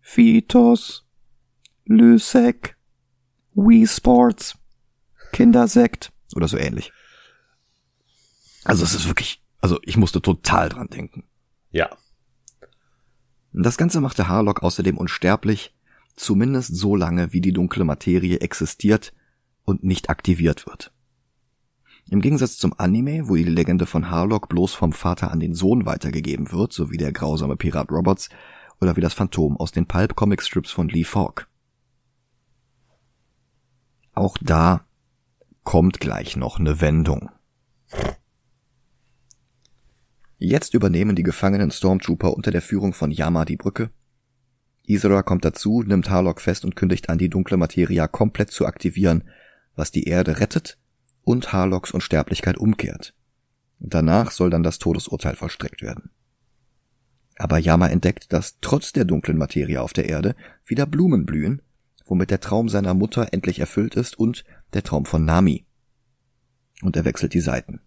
Fitos, 0.00 1.06
Lysek, 1.86 2.76
Wii 3.54 3.86
Sports, 3.86 4.56
Kindersekt 5.32 6.12
oder 6.34 6.48
so 6.48 6.56
ähnlich. 6.56 6.92
Also 8.64 8.84
es 8.84 8.94
ist 8.94 9.06
wirklich, 9.06 9.42
also 9.60 9.78
ich 9.82 9.96
musste 9.96 10.20
total 10.20 10.68
dran 10.68 10.88
denken. 10.88 11.24
Ja. 11.70 11.90
Das 13.52 13.76
Ganze 13.76 14.00
machte 14.00 14.28
Harlock 14.28 14.62
außerdem 14.62 14.96
unsterblich, 14.96 15.74
zumindest 16.14 16.76
so 16.76 16.94
lange, 16.94 17.32
wie 17.32 17.40
die 17.40 17.52
dunkle 17.52 17.84
Materie 17.84 18.38
existiert 18.38 19.12
und 19.64 19.82
nicht 19.82 20.10
aktiviert 20.10 20.66
wird. 20.66 20.92
Im 22.10 22.20
Gegensatz 22.20 22.58
zum 22.58 22.74
Anime, 22.78 23.28
wo 23.28 23.36
die 23.36 23.44
Legende 23.44 23.86
von 23.86 24.10
Harlock 24.10 24.48
bloß 24.48 24.74
vom 24.74 24.92
Vater 24.92 25.30
an 25.30 25.40
den 25.40 25.54
Sohn 25.54 25.86
weitergegeben 25.86 26.50
wird, 26.52 26.72
so 26.72 26.90
wie 26.90 26.96
der 26.96 27.12
grausame 27.12 27.56
Pirat 27.56 27.90
Roberts 27.90 28.30
oder 28.80 28.96
wie 28.96 29.00
das 29.00 29.14
Phantom 29.14 29.56
aus 29.56 29.72
den 29.72 29.86
Pulp 29.86 30.16
Comic 30.16 30.42
Strips 30.42 30.70
von 30.70 30.88
Lee 30.88 31.04
Falk. 31.04 31.49
Auch 34.12 34.36
da 34.40 34.84
kommt 35.62 36.00
gleich 36.00 36.36
noch 36.36 36.58
eine 36.58 36.80
Wendung. 36.80 37.30
Jetzt 40.38 40.74
übernehmen 40.74 41.16
die 41.16 41.22
gefangenen 41.22 41.70
Stormtrooper 41.70 42.34
unter 42.34 42.50
der 42.50 42.62
Führung 42.62 42.94
von 42.94 43.10
Yama 43.10 43.44
die 43.44 43.56
Brücke 43.56 43.90
Isra 44.90 45.22
kommt 45.22 45.44
dazu, 45.44 45.82
nimmt 45.82 46.10
Harlock 46.10 46.40
fest 46.40 46.64
und 46.64 46.74
kündigt 46.74 47.08
an, 47.08 47.18
die 47.18 47.30
dunkle 47.30 47.56
Materia 47.56 48.08
komplett 48.08 48.50
zu 48.50 48.66
aktivieren, 48.66 49.22
was 49.76 49.92
die 49.92 50.04
Erde 50.04 50.40
rettet 50.40 50.78
und 51.22 51.52
Harlocks 51.52 51.92
Unsterblichkeit 51.92 52.58
umkehrt. 52.58 53.14
Danach 53.78 54.32
soll 54.32 54.50
dann 54.50 54.64
das 54.64 54.80
Todesurteil 54.80 55.36
vollstreckt 55.36 55.80
werden. 55.80 56.10
Aber 57.36 57.58
Yama 57.58 57.86
entdeckt, 57.86 58.32
dass 58.32 58.58
trotz 58.60 58.92
der 58.92 59.04
dunklen 59.04 59.38
Materie 59.38 59.80
auf 59.80 59.92
der 59.92 60.08
Erde 60.08 60.34
wieder 60.66 60.86
Blumen 60.86 61.24
blühen, 61.24 61.62
womit 62.10 62.30
der 62.30 62.40
Traum 62.40 62.68
seiner 62.68 62.92
Mutter 62.92 63.28
endlich 63.32 63.60
erfüllt 63.60 63.94
ist 63.94 64.18
und 64.18 64.44
der 64.74 64.82
Traum 64.82 65.06
von 65.06 65.24
Nami. 65.24 65.64
Und 66.82 66.96
er 66.96 67.04
wechselt 67.04 67.34
die 67.34 67.40
Seiten. 67.40 67.80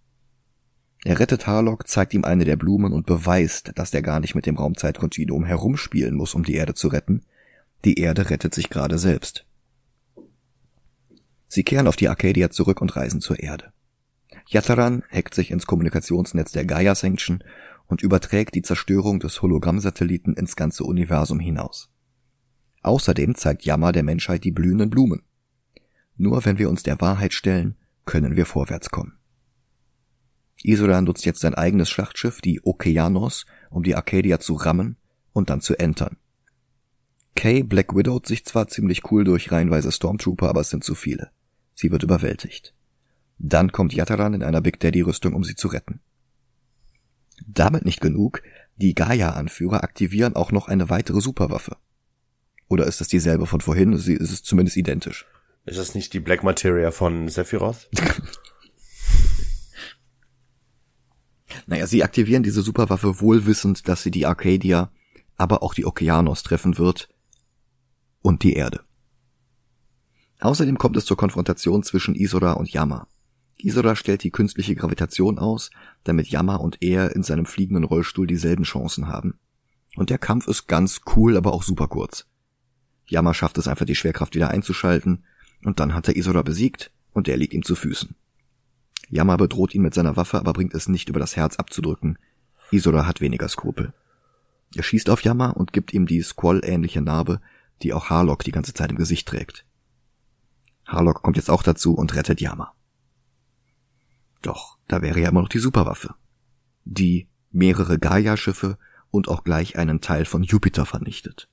Er 1.04 1.20
rettet 1.20 1.46
Harlock, 1.46 1.88
zeigt 1.90 2.14
ihm 2.14 2.24
eine 2.24 2.46
der 2.46 2.56
Blumen 2.56 2.94
und 2.94 3.06
beweist, 3.06 3.74
dass 3.76 3.94
er 3.94 4.02
gar 4.02 4.22
nicht 4.22 4.34
mit 4.34 4.46
dem 4.46 4.58
Raumzeitkontinuum 4.58 5.44
herumspielen 5.44 6.16
muss, 6.16 6.34
um 6.34 6.44
die 6.44 6.54
Erde 6.54 6.74
zu 6.74 6.88
retten. 6.88 7.24
Die 7.84 8.00
Erde 8.00 8.30
rettet 8.30 8.56
sich 8.56 8.70
gerade 8.70 8.98
selbst. 8.98 9.46
Sie 11.50 11.64
kehren 11.64 11.88
auf 11.88 11.98
die 11.98 12.08
Arcadia 12.08 12.50
zurück 12.50 12.82
und 12.82 12.96
reisen 12.96 13.20
zur 13.20 13.40
Erde. 13.40 13.74
Yataran 14.48 15.04
hackt 15.12 15.36
sich 15.36 15.52
ins 15.52 15.66
Kommunikationsnetz 15.66 16.54
der 16.54 16.64
Gaia 16.64 16.96
Sanction 16.96 17.44
und 17.88 18.02
überträgt 18.02 18.56
die 18.56 18.62
Zerstörung 18.62 19.20
des 19.20 19.42
Hologrammsatelliten 19.42 20.34
ins 20.34 20.56
ganze 20.56 20.86
Universum 20.86 21.42
hinaus. 21.42 21.93
Außerdem 22.84 23.36
zeigt 23.36 23.66
Yama 23.66 23.92
der 23.92 24.04
Menschheit 24.04 24.44
die 24.44 24.52
blühenden 24.52 24.90
Blumen. 24.90 25.24
Nur 26.18 26.46
wenn 26.46 26.60
wir 26.60 26.70
uns 26.70 26.84
der 26.84 27.02
Wahrheit 27.02 27.34
stellen, 27.34 27.76
können 28.06 28.36
wir 28.36 28.46
vorwärts 28.46 28.90
kommen. 28.90 29.18
Isola 30.62 31.02
nutzt 31.02 31.26
jetzt 31.26 31.40
sein 31.40 31.56
eigenes 31.56 31.90
Schlachtschiff, 31.90 32.42
die 32.42 32.62
Okeanos, 32.64 33.46
um 33.70 33.84
die 33.84 33.96
Arcadia 33.96 34.40
zu 34.40 34.54
rammen 34.54 34.98
und 35.32 35.50
dann 35.50 35.62
zu 35.62 35.78
entern. 35.78 36.18
Kay 37.36 37.64
Black 37.64 37.96
Widow 37.96 38.22
sich 38.24 38.46
zwar 38.46 38.68
ziemlich 38.68 39.12
cool 39.12 39.24
durch 39.24 39.52
reihenweise 39.52 39.92
Stormtrooper, 39.92 40.50
aber 40.50 40.62
es 40.62 40.70
sind 40.70 40.84
zu 40.84 40.94
viele. 40.96 41.32
Sie 41.74 41.92
wird 41.92 42.04
überwältigt. 42.04 42.74
Dann 43.40 43.72
kommt 43.72 43.94
Yataran 43.94 44.36
in 44.36 44.44
einer 44.44 44.62
Big 44.62 44.80
Daddy 44.80 45.02
Rüstung, 45.02 45.34
um 45.34 45.44
sie 45.44 45.56
zu 45.56 45.68
retten. 45.68 46.02
Damit 47.46 47.84
nicht 47.84 48.00
genug, 48.00 48.44
die 48.76 48.94
Gaia-Anführer 48.94 49.84
aktivieren 49.84 50.36
auch 50.36 50.52
noch 50.52 50.68
eine 50.68 50.90
weitere 50.90 51.20
Superwaffe. 51.20 51.78
Oder 52.68 52.86
ist 52.86 53.02
das 53.02 53.08
dieselbe 53.08 53.46
von 53.46 53.62
vorhin? 53.62 53.98
Sie 53.98 54.14
ist 54.14 54.32
es 54.32 54.44
zumindest 54.44 54.78
identisch. 54.78 55.26
Ist 55.66 55.78
das 55.80 55.96
nicht 55.96 56.14
die 56.14 56.20
Black 56.20 56.44
Materia 56.44 56.92
von 56.92 57.30
Sephiroth? 57.30 57.90
naja, 61.68 61.88
sie 61.88 62.04
aktivieren 62.04 62.44
diese 62.44 62.62
Superwaffe 62.62 63.22
wohlwissend, 63.22 63.88
dass 63.88 64.04
sie 64.04 64.12
die 64.12 64.26
Arcadia, 64.26 64.92
aber 65.38 65.64
auch 65.64 65.74
die 65.74 65.86
Okeanos 65.86 66.44
treffen 66.44 66.78
wird 66.78 67.10
und 68.22 68.44
die 68.44 68.54
Erde. 68.54 68.82
Außerdem 70.40 70.78
kommt 70.78 70.98
es 70.98 71.06
zur 71.06 71.16
Konfrontation 71.16 71.84
zwischen 71.84 72.16
Isora 72.16 72.54
und 72.54 72.70
Yama. 72.70 73.08
Isora 73.58 73.96
stellt 73.96 74.24
die 74.24 74.32
künstliche 74.32 74.76
Gravitation 74.76 75.40
aus, 75.40 75.70
damit 76.04 76.28
Yama 76.28 76.58
und 76.58 76.82
er 76.82 77.16
in 77.16 77.24
seinem 77.24 77.46
fliegenden 77.46 77.86
Rollstuhl 77.86 78.28
dieselben 78.28 78.66
Chancen 78.66 79.08
haben. 79.08 79.40
Und 79.96 80.10
der 80.10 80.18
Kampf 80.18 80.48
ist 80.48 80.68
ganz 80.68 81.02
cool, 81.16 81.38
aber 81.38 81.54
auch 81.54 81.64
super 81.64 81.88
kurz. 81.88 82.26
Yama 83.08 83.34
schafft 83.34 83.58
es 83.58 83.68
einfach, 83.68 83.86
die 83.86 83.96
Schwerkraft 83.96 84.36
wieder 84.36 84.50
einzuschalten, 84.50 85.24
und 85.64 85.80
dann 85.80 85.94
hat 85.94 86.08
er 86.08 86.16
Isora 86.16 86.42
besiegt, 86.42 86.92
und 87.14 87.28
er 87.28 87.38
liegt 87.38 87.54
ihm 87.54 87.64
zu 87.64 87.76
Füßen. 87.76 88.16
Yama 89.10 89.38
bedroht 89.38 89.76
ihn 89.76 89.82
mit 89.82 89.94
seiner 89.94 90.16
Waffe, 90.16 90.40
aber 90.40 90.54
bringt 90.54 90.74
es 90.74 90.88
nicht 90.88 91.10
über 91.10 91.20
das 91.20 91.36
Herz 91.36 91.58
abzudrücken. 91.58 92.18
Isora 92.72 93.06
hat 93.06 93.22
weniger 93.22 93.48
Skrupel. 93.48 93.94
Er 94.76 94.84
schießt 94.84 95.10
auf 95.10 95.24
Yama 95.24 95.50
und 95.50 95.74
gibt 95.74 95.94
ihm 95.94 96.08
die 96.08 96.22
Squall-ähnliche 96.22 97.02
Narbe, 97.02 97.40
die 97.84 97.94
auch 97.94 98.10
Harlock 98.10 98.44
die 98.44 98.52
ganze 98.52 98.74
Zeit 98.74 98.90
im 98.90 98.98
Gesicht 98.98 99.28
trägt. 99.28 99.66
Harlock 100.86 101.22
kommt 101.22 101.38
jetzt 101.38 101.50
auch 101.50 101.64
dazu 101.64 101.94
und 101.94 102.16
rettet 102.16 102.42
Yama. 102.42 102.74
Doch, 104.42 104.78
da 104.88 105.02
wäre 105.02 105.20
ja 105.20 105.30
immer 105.30 105.42
noch 105.42 105.50
die 105.50 105.60
Superwaffe. 105.60 106.16
Die 106.86 107.28
mehrere 107.52 108.00
Gaia-Schiffe 108.00 108.78
und 109.12 109.28
auch 109.28 109.44
gleich 109.44 109.78
einen 109.78 110.02
Teil 110.02 110.26
von 110.26 110.44
Jupiter 110.44 110.86
vernichtet. 110.86 111.48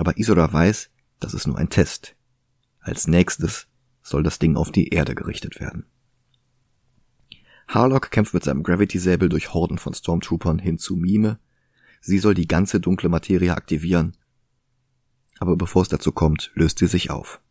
Aber 0.00 0.16
Isora 0.16 0.50
weiß, 0.50 0.88
das 1.18 1.34
ist 1.34 1.46
nur 1.46 1.58
ein 1.58 1.68
Test. 1.68 2.16
Als 2.80 3.06
nächstes 3.06 3.66
soll 4.02 4.22
das 4.22 4.38
Ding 4.38 4.56
auf 4.56 4.72
die 4.72 4.88
Erde 4.88 5.14
gerichtet 5.14 5.60
werden. 5.60 5.84
Harlock 7.68 8.10
kämpft 8.10 8.32
mit 8.32 8.42
seinem 8.42 8.62
Gravity-Säbel 8.62 9.28
durch 9.28 9.52
Horden 9.52 9.76
von 9.76 9.92
Stormtroopern 9.92 10.58
hin 10.58 10.78
zu 10.78 10.96
Mime. 10.96 11.38
Sie 12.00 12.18
soll 12.18 12.32
die 12.32 12.48
ganze 12.48 12.80
dunkle 12.80 13.10
Materie 13.10 13.54
aktivieren. 13.54 14.16
Aber 15.38 15.54
bevor 15.56 15.82
es 15.82 15.90
dazu 15.90 16.12
kommt, 16.12 16.50
löst 16.54 16.78
sie 16.78 16.86
sich 16.86 17.10
auf. 17.10 17.42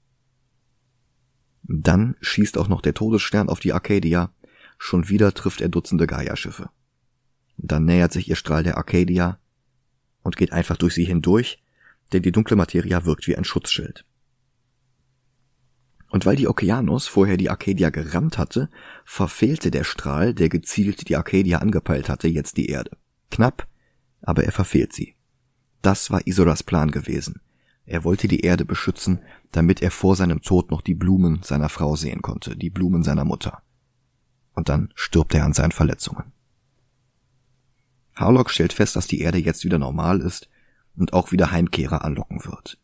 Dann 1.61 2.15
schießt 2.19 2.57
auch 2.57 2.67
noch 2.67 2.81
der 2.81 2.95
Todesstern 2.95 3.47
auf 3.47 3.59
die 3.59 3.73
Arcadia, 3.73 4.33
Schon 4.79 5.07
wieder 5.07 5.35
trifft 5.35 5.61
er 5.61 5.69
Dutzende 5.69 6.07
Gaia-Schiffe. 6.07 6.71
Dann 7.57 7.85
nähert 7.85 8.11
sich 8.11 8.27
ihr 8.27 8.35
Strahl 8.35 8.63
der 8.63 8.77
Arcadia 8.77 9.37
und 10.23 10.35
geht 10.35 10.51
einfach 10.51 10.77
durch 10.77 10.95
sie 10.95 11.05
hindurch, 11.05 11.61
denn 12.11 12.23
die 12.23 12.31
dunkle 12.31 12.55
Materia 12.55 13.05
wirkt 13.05 13.27
wie 13.27 13.35
ein 13.35 13.43
Schutzschild. 13.43 14.05
Und 16.11 16.25
weil 16.25 16.35
die 16.35 16.47
Okeanos 16.47 17.07
vorher 17.07 17.37
die 17.37 17.49
Arcadia 17.49 17.91
gerammt 17.91 18.37
hatte, 18.37 18.69
verfehlte 19.05 19.69
der 19.69 19.83
Strahl, 19.83 20.33
der 20.33 20.49
gezielt 20.49 21.07
die 21.07 21.15
Arcadia 21.15 21.59
angepeilt 21.59 22.09
hatte, 22.09 22.27
jetzt 22.27 22.57
die 22.57 22.65
Erde. 22.65 22.97
Knapp, 23.29 23.67
aber 24.21 24.43
er 24.43 24.51
verfehlt 24.51 24.93
sie. 24.93 25.15
Das 25.83 26.09
war 26.09 26.25
Isoras 26.25 26.63
Plan 26.63 26.89
gewesen. 26.89 27.41
Er 27.85 28.03
wollte 28.03 28.27
die 28.27 28.41
Erde 28.41 28.65
beschützen, 28.65 29.19
damit 29.51 29.81
er 29.81 29.91
vor 29.91 30.15
seinem 30.15 30.41
Tod 30.41 30.71
noch 30.71 30.81
die 30.81 30.95
Blumen 30.95 31.41
seiner 31.43 31.69
Frau 31.69 31.95
sehen 31.95 32.21
konnte, 32.21 32.55
die 32.55 32.69
Blumen 32.69 33.03
seiner 33.03 33.25
Mutter 33.25 33.61
und 34.59 34.67
dann 34.67 34.91
stirbt 34.93 35.33
er 35.33 35.45
an 35.45 35.53
seinen 35.53 35.71
Verletzungen. 35.71 36.33
Harlock 38.15 38.49
stellt 38.49 38.73
fest, 38.73 38.97
dass 38.97 39.07
die 39.07 39.21
Erde 39.21 39.37
jetzt 39.37 39.63
wieder 39.63 39.79
normal 39.79 40.19
ist 40.19 40.49
und 40.95 41.13
auch 41.13 41.31
wieder 41.31 41.51
Heimkehrer 41.51 42.03
anlocken 42.03 42.45
wird. 42.45 42.79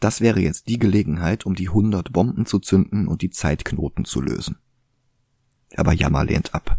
Das 0.00 0.20
wäre 0.20 0.40
jetzt 0.40 0.68
die 0.68 0.78
Gelegenheit, 0.78 1.44
um 1.44 1.54
die 1.54 1.68
hundert 1.68 2.12
Bomben 2.12 2.46
zu 2.46 2.58
zünden 2.58 3.06
und 3.06 3.22
die 3.22 3.30
Zeitknoten 3.30 4.04
zu 4.04 4.20
lösen. 4.20 4.56
Aber 5.76 5.92
Yama 5.92 6.22
lehnt 6.22 6.54
ab. 6.54 6.78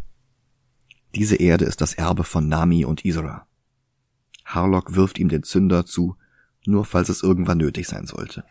Diese 1.14 1.36
Erde 1.36 1.66
ist 1.66 1.82
das 1.82 1.94
Erbe 1.94 2.24
von 2.24 2.48
Nami 2.48 2.84
und 2.86 3.06
Isra. 3.06 3.48
Harlock 4.46 4.96
wirft 4.96 5.20
ihm 5.20 5.30
den 5.30 5.44
Zünder 5.44 5.86
zu, 5.86 6.16
nur 6.66 6.86
falls 6.86 7.10
es 7.10 7.24
irgendwann 7.24 7.60
nötig 7.60 7.88
sein 7.88 8.08
sollte. 8.08 8.44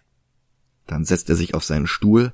Dann 0.86 1.04
setzt 1.04 1.28
er 1.30 1.36
sich 1.36 1.54
auf 1.54 1.64
seinen 1.64 1.86
Stuhl 1.86 2.32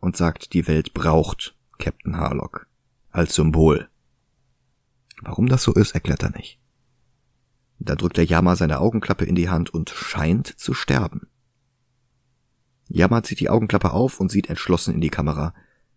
und 0.00 0.16
sagt, 0.16 0.52
die 0.52 0.66
Welt 0.66 0.94
braucht 0.94 1.56
Captain 1.78 2.16
Harlock 2.16 2.66
als 3.10 3.34
Symbol. 3.34 3.88
Warum 5.22 5.48
das 5.48 5.62
so 5.62 5.72
ist, 5.72 5.92
erklärt 5.92 6.22
er 6.22 6.30
nicht. 6.30 6.60
Da 7.84 7.96
drückt 7.96 8.16
der 8.16 8.24
Yama 8.24 8.56
seine 8.56 8.80
Augenklappe 8.80 9.24
in 9.24 9.34
die 9.34 9.48
Hand 9.48 9.72
und 9.72 9.90
scheint 9.90 10.46
zu 10.58 10.74
sterben. 10.74 11.28
Yama 12.88 13.22
zieht 13.22 13.40
die 13.40 13.50
Augenklappe 13.50 13.92
auf 13.92 14.20
und 14.20 14.30
sieht 14.30 14.48
entschlossen 14.48 14.94
in 14.94 15.00
die 15.00 15.10
Kamera. 15.10 15.54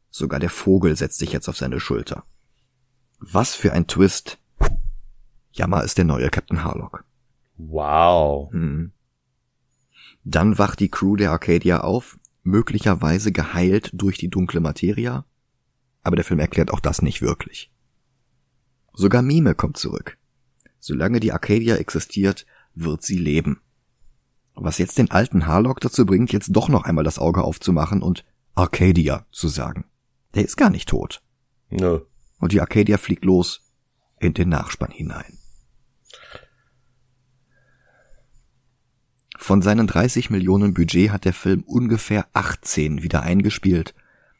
Sogar 0.09 0.39
der 0.39 0.49
Vogel 0.49 0.95
setzt 0.95 1.19
sich 1.19 1.31
jetzt 1.31 1.47
auf 1.47 1.57
seine 1.57 1.79
Schulter. 1.79 2.23
Was 3.19 3.55
für 3.55 3.73
ein 3.73 3.87
Twist. 3.87 4.39
Yama 5.51 5.81
ist 5.81 5.97
der 5.97 6.05
neue 6.05 6.29
Captain 6.29 6.63
Harlock. 6.63 7.03
Wow. 7.57 8.51
Hm. 8.51 8.91
Dann 10.23 10.57
wacht 10.57 10.79
die 10.79 10.89
Crew 10.89 11.15
der 11.15 11.31
Arcadia 11.31 11.81
auf, 11.81 12.19
möglicherweise 12.43 13.31
geheilt 13.31 13.91
durch 13.93 14.17
die 14.17 14.29
dunkle 14.29 14.59
Materia 14.59 15.25
aber 16.07 16.15
der 16.15 16.23
Film 16.23 16.39
erklärt 16.39 16.71
auch 16.71 16.79
das 16.79 17.01
nicht 17.01 17.21
wirklich. 17.21 17.69
Sogar 18.93 19.21
Mime 19.21 19.55
kommt 19.55 19.75
zurück. 19.75 20.17
Solange 20.79 21.19
die 21.19 21.31
Arcadia 21.31 21.75
existiert, 21.75 22.45
wird 22.75 23.03
sie 23.03 23.17
leben. 23.17 23.61
Was 24.55 24.77
jetzt 24.79 24.97
den 24.97 25.11
alten 25.11 25.45
Harlock 25.45 25.79
dazu 25.81 26.05
bringt, 26.05 26.33
jetzt 26.33 26.49
doch 26.49 26.69
noch 26.69 26.83
einmal 26.83 27.03
das 27.03 27.19
Auge 27.19 27.43
aufzumachen 27.43 28.01
und 28.01 28.25
Arcadia 28.55 29.25
zu 29.31 29.47
sagen. 29.47 29.85
Der 30.33 30.43
ist 30.43 30.57
gar 30.57 30.69
nicht 30.69 30.89
tot. 30.89 31.21
Nö. 31.69 32.01
Und 32.39 32.51
die 32.53 32.61
Arcadia 32.61 32.97
fliegt 32.97 33.25
los 33.25 33.61
in 34.19 34.33
den 34.33 34.49
Nachspann 34.49 34.91
hinein. 34.91 35.37
Von 39.37 39.61
seinen 39.61 39.87
30 39.87 40.29
Millionen 40.29 40.73
Budget 40.73 41.11
hat 41.11 41.23
der 41.23 41.33
Film 41.33 41.63
ungefähr 41.63 42.27
18 42.33 43.03
wieder 43.03 43.21
eingespielt 43.21 43.93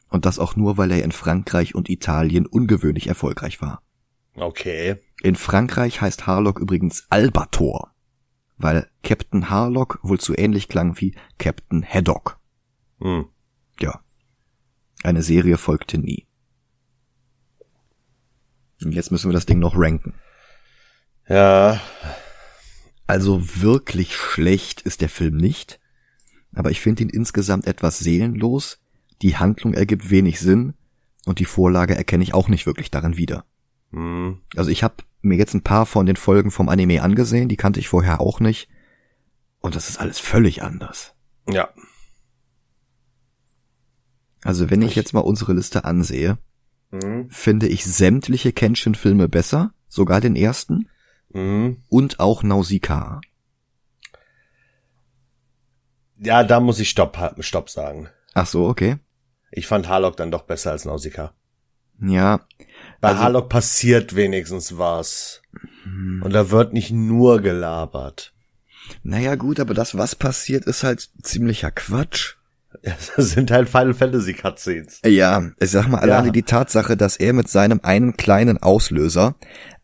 und 0.08 0.26
das 0.26 0.38
auch 0.38 0.56
nur, 0.56 0.76
weil 0.76 0.90
er 0.90 1.04
in 1.04 1.12
Frankreich 1.12 1.74
und 1.74 1.88
Italien 1.88 2.46
ungewöhnlich 2.46 3.06
erfolgreich 3.06 3.62
war. 3.62 3.82
Okay. 4.40 4.96
In 5.22 5.36
Frankreich 5.36 6.00
heißt 6.00 6.26
Harlock 6.26 6.60
übrigens 6.60 7.06
Albator, 7.10 7.92
weil 8.56 8.88
Captain 9.02 9.50
Harlock 9.50 9.98
wohl 10.02 10.20
zu 10.20 10.34
ähnlich 10.36 10.68
klang 10.68 11.00
wie 11.00 11.14
Captain 11.38 11.84
Haddock. 11.84 12.38
Hm. 13.00 13.26
Ja. 13.80 14.00
Eine 15.02 15.22
Serie 15.22 15.58
folgte 15.58 15.98
nie. 15.98 16.26
Und 18.82 18.92
jetzt 18.92 19.10
müssen 19.10 19.28
wir 19.28 19.34
das 19.34 19.46
Ding 19.46 19.58
noch 19.58 19.76
ranken. 19.76 20.14
Ja. 21.28 21.80
Also 23.06 23.60
wirklich 23.60 24.14
schlecht 24.14 24.82
ist 24.82 25.00
der 25.00 25.08
Film 25.08 25.36
nicht, 25.36 25.80
aber 26.54 26.70
ich 26.70 26.80
finde 26.80 27.02
ihn 27.02 27.08
insgesamt 27.08 27.66
etwas 27.66 27.98
seelenlos, 27.98 28.80
die 29.22 29.36
Handlung 29.36 29.74
ergibt 29.74 30.10
wenig 30.10 30.38
Sinn 30.40 30.74
und 31.24 31.38
die 31.38 31.44
Vorlage 31.44 31.96
erkenne 31.96 32.22
ich 32.22 32.34
auch 32.34 32.48
nicht 32.48 32.66
wirklich 32.66 32.90
darin 32.90 33.16
wieder. 33.16 33.44
Hm. 33.92 34.40
Also 34.56 34.70
ich 34.70 34.82
habe 34.82 34.96
mir 35.22 35.36
jetzt 35.36 35.54
ein 35.54 35.62
paar 35.62 35.86
von 35.86 36.06
den 36.06 36.16
Folgen 36.16 36.50
vom 36.50 36.68
Anime 36.68 37.02
angesehen, 37.02 37.48
die 37.48 37.56
kannte 37.56 37.80
ich 37.80 37.88
vorher 37.88 38.20
auch 38.20 38.40
nicht. 38.40 38.68
Und 39.60 39.74
das 39.74 39.88
ist 39.88 39.98
alles 39.98 40.18
völlig 40.18 40.62
anders. 40.62 41.14
Ja. 41.48 41.68
Also 44.44 44.70
wenn 44.70 44.82
ich 44.82 44.94
jetzt 44.94 45.12
mal 45.14 45.20
unsere 45.20 45.52
Liste 45.52 45.84
ansehe, 45.84 46.38
Mhm. 46.90 47.28
finde 47.30 47.68
ich 47.68 47.84
sämtliche 47.84 48.52
Kenshin-Filme 48.52 49.28
besser, 49.28 49.74
sogar 49.88 50.20
den 50.22 50.36
ersten 50.36 50.88
Mhm. 51.30 51.82
und 51.88 52.18
auch 52.20 52.42
Nausicaa. 52.42 53.20
Ja, 56.18 56.44
da 56.44 56.60
muss 56.60 56.80
ich 56.80 56.88
Stopp, 56.90 57.18
Stopp 57.40 57.70
sagen. 57.70 58.08
Ach 58.34 58.46
so, 58.46 58.66
okay. 58.68 58.96
Ich 59.50 59.66
fand 59.66 59.88
Harlock 59.88 60.16
dann 60.16 60.30
doch 60.30 60.42
besser 60.42 60.72
als 60.72 60.84
Nausicaa. 60.84 61.32
Ja, 62.00 62.40
Bei 63.00 63.08
Also- 63.10 63.22
Harlock 63.22 63.48
passiert 63.48 64.14
wenigstens 64.16 64.76
was. 64.78 65.42
Und 65.84 66.32
da 66.32 66.50
wird 66.50 66.72
nicht 66.72 66.90
nur 66.90 67.40
gelabert. 67.40 68.32
naja 69.02 69.34
gut, 69.36 69.60
aber 69.60 69.74
das, 69.74 69.96
was 69.96 70.14
passiert, 70.14 70.64
ist 70.64 70.82
halt 70.82 71.08
ziemlicher 71.22 71.70
Quatsch. 71.70 72.34
Das 72.82 73.30
sind 73.30 73.50
halt 73.50 73.68
Final 73.68 73.94
Fantasy 73.94 74.34
Cutscenes. 74.34 75.00
Ja, 75.04 75.50
ich 75.58 75.70
sag 75.70 75.88
mal 75.88 75.98
alleine 76.00 76.26
Ja. 76.28 76.32
die 76.32 76.42
Tatsache, 76.42 76.96
dass 76.96 77.16
er 77.16 77.32
mit 77.32 77.48
seinem 77.48 77.80
einen 77.82 78.16
kleinen 78.16 78.58
Auslöser 78.62 79.36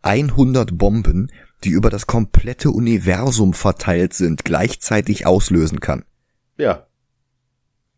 100 0.02 0.76
Bomben, 0.76 1.30
die 1.64 1.70
über 1.70 1.88
das 1.90 2.06
komplette 2.06 2.70
Universum 2.70 3.54
verteilt 3.54 4.12
sind, 4.12 4.44
gleichzeitig 4.44 5.26
auslösen 5.26 5.80
kann. 5.80 6.04
Ja. 6.58 6.86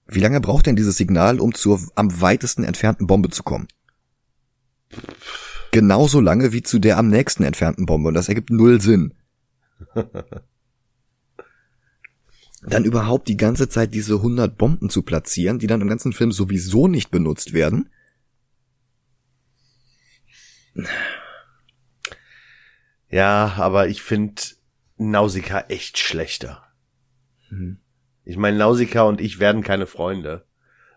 Wie 0.07 0.21
lange 0.21 0.41
braucht 0.41 0.67
denn 0.67 0.77
dieses 0.77 0.97
Signal, 0.97 1.41
um 1.41 1.53
zur 1.53 1.81
am 1.97 2.21
weitesten 2.21 2.63
entfernten 2.63 3.09
Bombe 3.09 3.29
zu 3.31 3.43
kommen? 3.43 3.67
Genauso 5.71 6.21
lange 6.21 6.53
wie 6.53 6.63
zu 6.63 6.79
der 6.79 6.99
am 6.99 7.09
nächsten 7.09 7.43
entfernten 7.43 7.87
Bombe 7.87 8.09
und 8.09 8.15
das 8.15 8.29
ergibt 8.29 8.51
null 8.51 8.81
Sinn. 8.81 9.15
Dann 12.63 12.85
überhaupt 12.85 13.29
die 13.29 13.37
ganze 13.37 13.69
Zeit 13.69 13.95
diese 13.95 14.15
100 14.15 14.57
Bomben 14.57 14.91
zu 14.91 15.03
platzieren, 15.03 15.59
die 15.61 15.69
dann 15.69 15.83
im 15.83 15.89
ganzen 15.89 16.13
Film 16.13 16.33
sowieso 16.33 16.89
nicht 16.89 17.11
benutzt 17.11 17.53
werden. 17.53 17.91
Ja, 23.09 23.55
aber 23.57 23.89
ich 23.89 24.03
finde 24.03 24.43
Nausicaa 24.97 25.61
echt 25.69 25.99
schlechter. 25.99 26.65
Hm. 27.49 27.79
Ich 28.25 28.37
meine, 28.37 28.59
Nausicaa 28.59 29.03
und 29.03 29.21
ich 29.21 29.39
werden 29.39 29.63
keine 29.63 29.87
Freunde. 29.87 30.45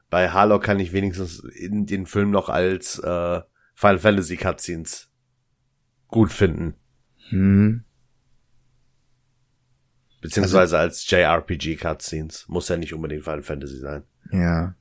Bei 0.10 0.32
Harlock 0.32 0.63
kann 0.63 0.80
ich 0.80 0.91
wenigstens 0.91 1.39
in 1.39 1.86
den 1.86 2.08
Film 2.08 2.32
noch 2.32 2.49
als 2.49 2.97
äh, 2.97 3.41
Final 3.80 4.00
Fantasy 4.00 4.36
Cutscenes 4.36 5.10
gut 6.10 6.34
finden. 6.34 6.74
Hm. 7.30 7.86
Beziehungsweise 10.20 10.78
als 10.78 11.10
JRPG 11.10 11.78
Cutscenes. 11.78 12.46
Muss 12.50 12.68
ja 12.68 12.76
nicht 12.76 12.94
unbedingt 12.94 13.24
Final 13.24 13.42
Fantasy 13.42 13.78
sein. 13.78 14.04
Ja. 14.34 14.76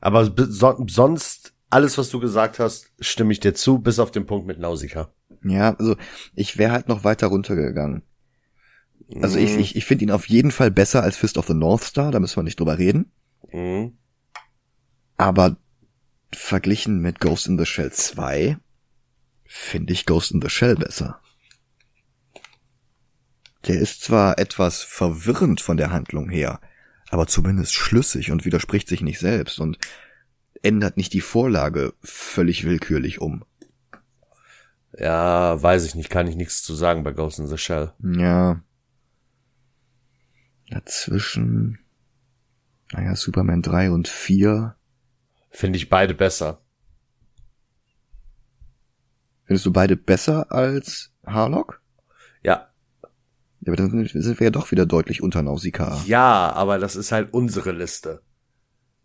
Aber 0.00 0.28
be- 0.30 0.46
so, 0.46 0.84
sonst, 0.88 1.54
alles, 1.70 1.96
was 1.96 2.10
du 2.10 2.18
gesagt 2.18 2.58
hast, 2.58 2.90
stimme 2.98 3.32
ich 3.32 3.38
dir 3.38 3.54
zu, 3.54 3.78
bis 3.78 4.00
auf 4.00 4.10
den 4.10 4.26
Punkt 4.26 4.46
mit 4.48 4.58
Nausicaa. 4.58 5.12
Ja, 5.44 5.74
also 5.76 5.96
ich 6.34 6.58
wäre 6.58 6.72
halt 6.72 6.88
noch 6.88 7.04
weiter 7.04 7.28
runtergegangen. 7.28 8.02
Also 9.22 9.38
ich, 9.38 9.52
Mhm. 9.54 9.60
ich, 9.60 9.76
ich 9.76 9.84
finde 9.84 10.04
ihn 10.06 10.10
auf 10.10 10.28
jeden 10.28 10.50
Fall 10.50 10.70
besser 10.72 11.02
als 11.04 11.16
Fist 11.16 11.38
of 11.38 11.46
the 11.46 11.54
North 11.54 11.82
Star, 11.84 12.10
da 12.10 12.18
müssen 12.20 12.36
wir 12.36 12.42
nicht 12.42 12.58
drüber 12.58 12.78
reden. 12.78 13.12
Mhm. 13.52 13.97
Aber 15.18 15.56
verglichen 16.32 17.00
mit 17.00 17.20
Ghost 17.20 17.48
in 17.48 17.58
the 17.58 17.66
Shell 17.66 17.92
2 17.92 18.56
finde 19.44 19.92
ich 19.92 20.06
Ghost 20.06 20.30
in 20.30 20.40
the 20.40 20.48
Shell 20.48 20.76
besser. 20.76 21.20
Der 23.66 23.80
ist 23.80 24.02
zwar 24.02 24.38
etwas 24.38 24.82
verwirrend 24.82 25.60
von 25.60 25.76
der 25.76 25.90
Handlung 25.90 26.30
her, 26.30 26.60
aber 27.10 27.26
zumindest 27.26 27.74
schlüssig 27.74 28.30
und 28.30 28.44
widerspricht 28.44 28.88
sich 28.88 29.00
nicht 29.00 29.18
selbst 29.18 29.58
und 29.58 29.78
ändert 30.62 30.96
nicht 30.96 31.12
die 31.12 31.20
Vorlage 31.20 31.94
völlig 32.02 32.64
willkürlich 32.64 33.20
um. 33.20 33.44
Ja, 34.96 35.60
weiß 35.60 35.84
ich 35.84 35.94
nicht, 35.94 36.10
kann 36.10 36.28
ich 36.28 36.36
nichts 36.36 36.62
zu 36.62 36.74
sagen 36.74 37.02
bei 37.02 37.12
Ghost 37.12 37.38
in 37.38 37.46
the 37.46 37.58
Shell. 37.58 37.92
Ja. 38.00 38.62
Dazwischen, 40.70 41.78
naja, 42.92 43.16
Superman 43.16 43.62
3 43.62 43.90
und 43.90 44.06
4. 44.06 44.77
Finde 45.50 45.76
ich 45.76 45.88
beide 45.88 46.14
besser. 46.14 46.60
Findest 49.44 49.66
du 49.66 49.72
beide 49.72 49.96
besser 49.96 50.52
als 50.52 51.12
Harlock? 51.24 51.80
Ja. 52.42 52.68
Ja, 53.60 53.72
aber 53.72 53.76
dann 53.76 54.06
sind 54.06 54.40
wir 54.40 54.44
ja 54.46 54.50
doch 54.50 54.70
wieder 54.70 54.86
deutlich 54.86 55.22
unter 55.22 55.42
Nausicaa. 55.42 56.02
Ja, 56.06 56.52
aber 56.52 56.78
das 56.78 56.96
ist 56.96 57.12
halt 57.12 57.32
unsere 57.32 57.72
Liste. 57.72 58.22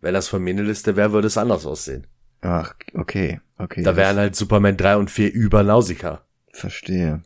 Wenn 0.00 0.14
das 0.14 0.28
von 0.28 0.42
mir 0.42 0.50
eine 0.50 0.62
Liste 0.62 0.96
wäre, 0.96 1.12
würde 1.12 1.28
es 1.28 1.38
anders 1.38 1.64
aussehen. 1.64 2.06
Ach, 2.42 2.74
okay, 2.92 3.40
okay. 3.56 3.82
Da 3.82 3.96
wären 3.96 4.18
halt 4.18 4.36
Superman 4.36 4.76
3 4.76 4.96
und 4.96 5.10
4 5.10 5.32
über 5.32 5.62
Nausicaa. 5.62 6.26
Verstehe. 6.52 7.22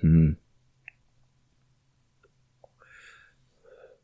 Hm. 0.00 0.36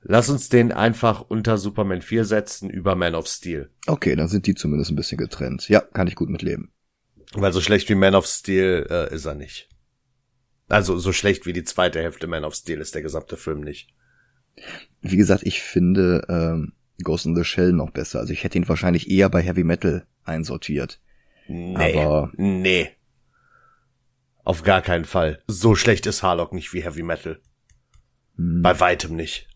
Lass 0.02 0.30
uns 0.30 0.48
den 0.48 0.72
einfach 0.72 1.20
unter 1.20 1.58
Superman 1.58 2.00
4 2.02 2.24
setzen, 2.24 2.70
über 2.70 2.94
Man 2.94 3.14
of 3.14 3.26
Steel. 3.26 3.70
Okay, 3.86 4.16
dann 4.16 4.28
sind 4.28 4.46
die 4.46 4.54
zumindest 4.54 4.90
ein 4.90 4.96
bisschen 4.96 5.18
getrennt. 5.18 5.68
Ja, 5.68 5.80
kann 5.80 6.06
ich 6.06 6.14
gut 6.14 6.30
mitleben. 6.30 6.72
Weil 7.34 7.52
so 7.52 7.60
schlecht 7.60 7.88
wie 7.90 7.94
Man 7.94 8.14
of 8.14 8.26
Steel 8.26 8.86
äh, 8.90 9.14
ist 9.14 9.26
er 9.26 9.34
nicht. 9.34 9.68
Also 10.68 10.98
so 10.98 11.12
schlecht 11.12 11.46
wie 11.46 11.52
die 11.52 11.64
zweite 11.64 12.00
Hälfte 12.00 12.26
Man 12.28 12.44
of 12.44 12.54
Steel 12.54 12.80
ist 12.80 12.94
der 12.94 13.02
gesamte 13.02 13.36
Film 13.36 13.60
nicht. 13.60 13.92
Wie 15.00 15.16
gesagt, 15.16 15.42
ich 15.44 15.60
finde 15.62 16.24
ähm, 16.28 16.72
Ghost 17.02 17.26
in 17.26 17.36
the 17.36 17.44
Shell 17.44 17.72
noch 17.72 17.90
besser. 17.90 18.20
Also 18.20 18.32
ich 18.32 18.42
hätte 18.44 18.56
ihn 18.58 18.68
wahrscheinlich 18.68 19.10
eher 19.10 19.28
bei 19.28 19.42
Heavy 19.42 19.64
Metal 19.64 20.06
einsortiert. 20.24 21.00
Nee. 21.48 21.96
Aber- 22.02 22.32
Nee. 22.36 22.90
Auf 24.44 24.62
gar 24.62 24.80
keinen 24.80 25.04
Fall. 25.04 25.42
So 25.46 25.74
schlecht 25.74 26.06
ist 26.06 26.22
Harlock 26.22 26.52
nicht 26.52 26.72
wie 26.72 26.82
Heavy 26.82 27.02
Metal. 27.02 27.40
Hm, 28.36 28.62
Bei 28.62 28.78
weitem 28.80 29.14
nicht. 29.14 29.48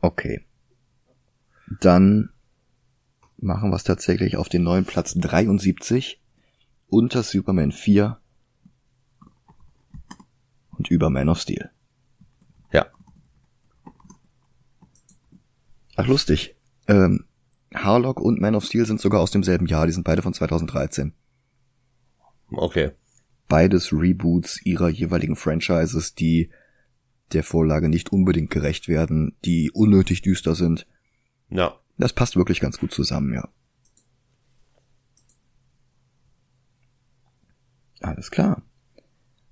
Okay. 0.00 0.44
Dann 1.80 2.30
machen 3.38 3.70
wir 3.70 3.76
es 3.76 3.84
tatsächlich 3.84 4.36
auf 4.36 4.48
den 4.48 4.62
neuen 4.62 4.84
Platz 4.84 5.14
73 5.14 6.20
unter 6.88 7.22
Superman 7.22 7.72
4 7.72 8.18
und 10.76 10.90
über 10.90 11.10
Man 11.10 11.28
of 11.28 11.40
Steel. 11.40 11.70
Ja. 12.72 12.86
Ach, 15.96 16.06
lustig. 16.06 16.56
Ähm, 16.88 17.26
Harlock 17.74 18.20
und 18.20 18.40
Man 18.40 18.54
of 18.54 18.64
Steel 18.64 18.86
sind 18.86 19.00
sogar 19.00 19.20
aus 19.20 19.30
demselben 19.30 19.66
Jahr, 19.66 19.86
die 19.86 19.92
sind 19.92 20.04
beide 20.04 20.22
von 20.22 20.34
2013. 20.34 21.12
Okay. 22.50 22.92
Beides 23.48 23.92
Reboots 23.92 24.64
ihrer 24.64 24.88
jeweiligen 24.88 25.36
Franchises, 25.36 26.14
die 26.14 26.50
der 27.32 27.44
Vorlage 27.44 27.88
nicht 27.88 28.12
unbedingt 28.12 28.50
gerecht 28.50 28.88
werden, 28.88 29.36
die 29.44 29.70
unnötig 29.70 30.22
düster 30.22 30.54
sind. 30.54 30.86
Ja. 31.48 31.78
Das 31.98 32.12
passt 32.12 32.36
wirklich 32.36 32.60
ganz 32.60 32.78
gut 32.78 32.92
zusammen, 32.92 33.34
ja. 33.34 33.48
Alles 38.00 38.30
klar. 38.30 38.62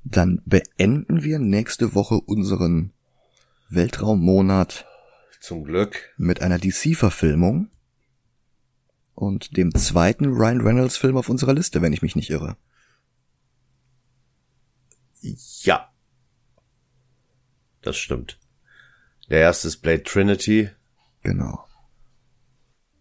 Dann 0.05 0.41
beenden 0.47 1.23
wir 1.23 1.39
nächste 1.39 1.95
Woche 1.95 2.15
unseren 2.21 2.93
Weltraummonat 3.69 4.87
Zum 5.41 5.65
Glück. 5.65 6.15
mit 6.17 6.41
einer 6.41 6.59
DC-Verfilmung 6.59 7.71
und 9.15 9.57
dem 9.57 9.75
zweiten 9.75 10.27
Ryan 10.27 10.63
Reynolds-Film 10.63 11.17
auf 11.17 11.29
unserer 11.29 11.53
Liste, 11.53 11.83
wenn 11.83 11.93
ich 11.93 12.01
mich 12.01 12.17
nicht 12.17 12.31
irre. 12.31 12.57
Ja. 15.21 15.93
Das 17.83 17.97
stimmt. 17.97 18.39
Der 19.31 19.41
erste 19.41 19.69
ist 19.69 19.79
Blade 19.79 20.03
Trinity. 20.03 20.71
Genau. 21.23 21.65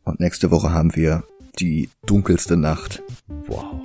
Und 0.04 0.20
nächste 0.20 0.52
Woche 0.52 0.72
haben 0.72 0.96
wir 0.96 1.24
die 1.60 1.90
dunkelste 2.06 2.58
Nacht. 2.58 3.02
Wow. 3.48 3.82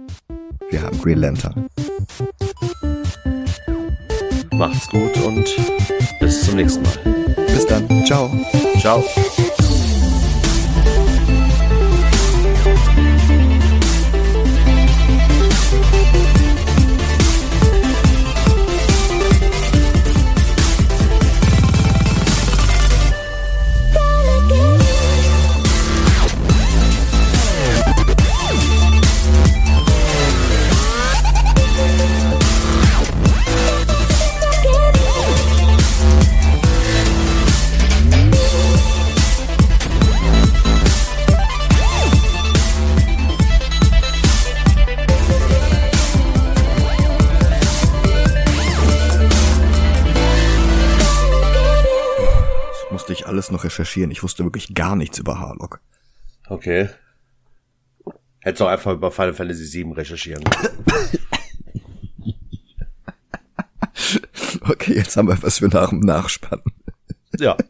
Wir 0.71 0.83
haben 0.83 1.01
Green 1.01 1.19
Lantern. 1.19 1.69
Macht's 4.53 4.89
gut 4.89 5.17
und 5.19 5.49
bis 6.21 6.45
zum 6.45 6.57
nächsten 6.57 6.83
Mal. 6.83 7.35
Bis 7.47 7.67
dann. 7.67 8.07
Ciao. 8.07 8.31
Ciao. 8.81 9.05
Recherchieren. 53.83 54.11
Ich 54.11 54.23
wusste 54.23 54.45
wirklich 54.45 54.75
gar 54.75 54.97
nichts 54.97 55.19
über 55.19 55.39
Harlock. 55.39 55.81
Okay. 56.49 56.89
Hättest 58.41 58.61
du 58.61 58.65
auch 58.65 58.71
einfach 58.71 58.93
über 58.93 59.11
Final 59.11 59.35
Fantasy 59.35 59.65
7 59.65 59.93
recherchieren. 59.93 60.43
okay, 64.63 64.95
jetzt 64.95 65.17
haben 65.17 65.29
wir 65.29 65.43
was 65.43 65.59
für 65.59 65.69
nach 65.69 65.91
dem 65.91 66.01
Nachspannen. 66.01 66.65
Ja. 67.39 67.57